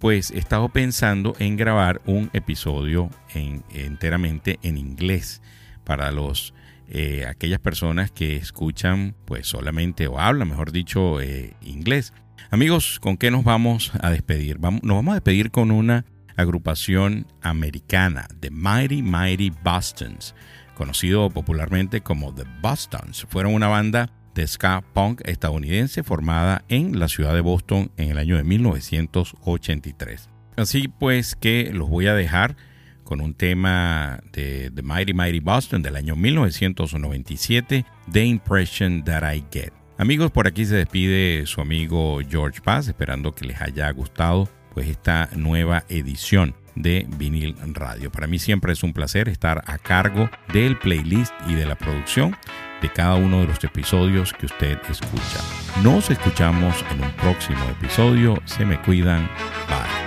pues 0.04 0.32
he 0.32 0.38
estado 0.38 0.68
pensando 0.68 1.34
en 1.38 1.56
grabar 1.56 2.02
un 2.04 2.28
episodio 2.34 3.08
en, 3.32 3.64
enteramente 3.70 4.58
en 4.60 4.76
inglés 4.76 5.40
para 5.82 6.12
los 6.12 6.52
eh, 6.90 7.24
aquellas 7.26 7.58
personas 7.58 8.10
que 8.10 8.36
escuchan 8.36 9.16
pues 9.24 9.46
solamente 9.46 10.06
o 10.06 10.20
hablan, 10.20 10.50
mejor 10.50 10.72
dicho, 10.72 11.22
eh, 11.22 11.54
inglés. 11.62 12.12
Amigos, 12.50 13.00
¿con 13.00 13.16
qué 13.16 13.30
nos 13.30 13.44
vamos 13.44 13.92
a 13.98 14.10
despedir? 14.10 14.58
Vamos, 14.58 14.82
nos 14.82 14.96
vamos 14.96 15.12
a 15.12 15.14
despedir 15.14 15.50
con 15.50 15.70
una 15.70 16.04
agrupación 16.36 17.26
americana, 17.40 18.28
The 18.40 18.50
Mighty 18.50 19.00
Mighty 19.00 19.54
Bostons, 19.64 20.34
conocido 20.74 21.30
popularmente 21.30 22.02
como 22.02 22.34
The 22.34 22.44
Bostons. 22.60 23.26
Fueron 23.30 23.54
una 23.54 23.68
banda 23.68 24.10
de 24.34 24.46
ska 24.46 24.82
punk 24.92 25.22
estadounidense 25.24 26.02
formada 26.02 26.64
en 26.68 26.98
la 26.98 27.08
ciudad 27.08 27.34
de 27.34 27.40
Boston 27.40 27.90
en 27.96 28.10
el 28.10 28.18
año 28.18 28.36
de 28.36 28.44
1983. 28.44 30.28
Así 30.56 30.88
pues 30.88 31.34
que 31.36 31.70
los 31.72 31.88
voy 31.88 32.06
a 32.06 32.14
dejar 32.14 32.56
con 33.04 33.20
un 33.20 33.34
tema 33.34 34.20
de 34.32 34.70
The 34.74 34.82
Mighty 34.82 35.14
Mighty 35.14 35.40
Boston 35.40 35.82
del 35.82 35.96
año 35.96 36.16
1997, 36.16 37.84
The 38.10 38.24
Impression 38.24 39.04
That 39.04 39.32
I 39.32 39.44
Get. 39.52 39.72
Amigos, 39.98 40.32
por 40.32 40.48
aquí 40.48 40.64
se 40.64 40.76
despide 40.76 41.46
su 41.46 41.60
amigo 41.60 42.18
George 42.28 42.60
Paz, 42.60 42.88
esperando 42.88 43.34
que 43.34 43.46
les 43.46 43.60
haya 43.60 43.90
gustado 43.90 44.48
pues 44.72 44.88
esta 44.88 45.28
nueva 45.36 45.84
edición 45.88 46.56
de 46.74 47.06
Vinil 47.16 47.54
Radio. 47.74 48.10
Para 48.10 48.26
mí 48.26 48.40
siempre 48.40 48.72
es 48.72 48.82
un 48.82 48.92
placer 48.92 49.28
estar 49.28 49.62
a 49.66 49.78
cargo 49.78 50.28
del 50.52 50.76
playlist 50.78 51.32
y 51.46 51.54
de 51.54 51.66
la 51.66 51.76
producción 51.76 52.36
de 52.84 52.90
cada 52.90 53.14
uno 53.14 53.40
de 53.40 53.46
los 53.46 53.64
episodios 53.64 54.34
que 54.34 54.44
usted 54.44 54.78
escucha. 54.90 55.40
Nos 55.82 56.10
escuchamos 56.10 56.84
en 56.90 57.02
un 57.02 57.10
próximo 57.12 57.64
episodio. 57.80 58.36
Se 58.44 58.66
me 58.66 58.78
cuidan. 58.78 59.26
Bye. 59.66 60.03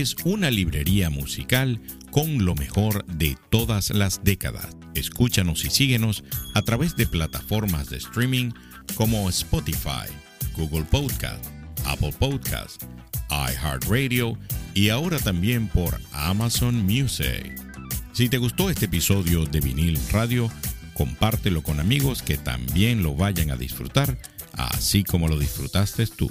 Es 0.00 0.14
una 0.24 0.50
librería 0.50 1.08
musical 1.08 1.80
con 2.10 2.44
lo 2.44 2.54
mejor 2.54 3.06
de 3.06 3.34
todas 3.48 3.88
las 3.88 4.22
décadas. 4.22 4.76
Escúchanos 4.94 5.64
y 5.64 5.70
síguenos 5.70 6.22
a 6.54 6.60
través 6.60 6.96
de 6.96 7.06
plataformas 7.06 7.88
de 7.88 7.96
streaming 7.96 8.50
como 8.94 9.30
Spotify, 9.30 10.06
Google 10.54 10.84
Podcast, 10.84 11.42
Apple 11.86 12.12
Podcast, 12.18 12.82
iHeartRadio 13.30 14.38
y 14.74 14.90
ahora 14.90 15.18
también 15.18 15.66
por 15.66 15.98
Amazon 16.12 16.74
Music. 16.84 17.58
Si 18.12 18.28
te 18.28 18.36
gustó 18.36 18.68
este 18.68 18.84
episodio 18.84 19.46
de 19.46 19.60
Vinil 19.60 19.98
Radio, 20.12 20.50
compártelo 20.92 21.62
con 21.62 21.80
amigos 21.80 22.20
que 22.20 22.36
también 22.36 23.02
lo 23.02 23.14
vayan 23.14 23.50
a 23.50 23.56
disfrutar, 23.56 24.18
así 24.52 25.04
como 25.04 25.26
lo 25.26 25.38
disfrutaste 25.38 26.06
tú. 26.06 26.30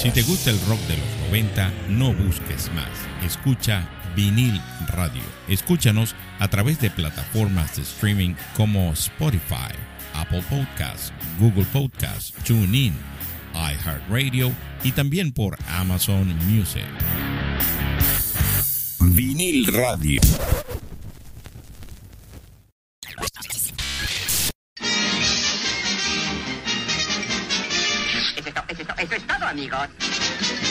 Si 0.00 0.10
te 0.10 0.22
gusta 0.22 0.48
el 0.48 0.58
rock 0.62 0.80
de 0.88 0.96
los 0.96 1.28
90, 1.28 1.70
no 1.90 2.14
busques 2.14 2.72
más. 2.72 2.88
Escucha 3.22 3.86
Vinil 4.16 4.58
Radio. 4.88 5.20
Escúchanos 5.46 6.14
a 6.38 6.48
través 6.48 6.80
de 6.80 6.88
plataformas 6.88 7.76
de 7.76 7.82
streaming 7.82 8.34
como 8.56 8.94
Spotify, 8.94 9.74
Apple 10.14 10.42
Podcasts, 10.48 11.12
Google 11.38 11.66
Podcasts, 11.70 12.32
TuneIn, 12.46 12.94
iHeartRadio 13.52 14.52
y 14.84 14.92
también 14.92 15.32
por 15.32 15.58
Amazon 15.68 16.34
Music. 16.46 16.86
Vinil 19.00 19.66
Radio. 19.66 20.22
Eso 29.16 29.34
es 29.34 29.42
amigos. 29.42 30.69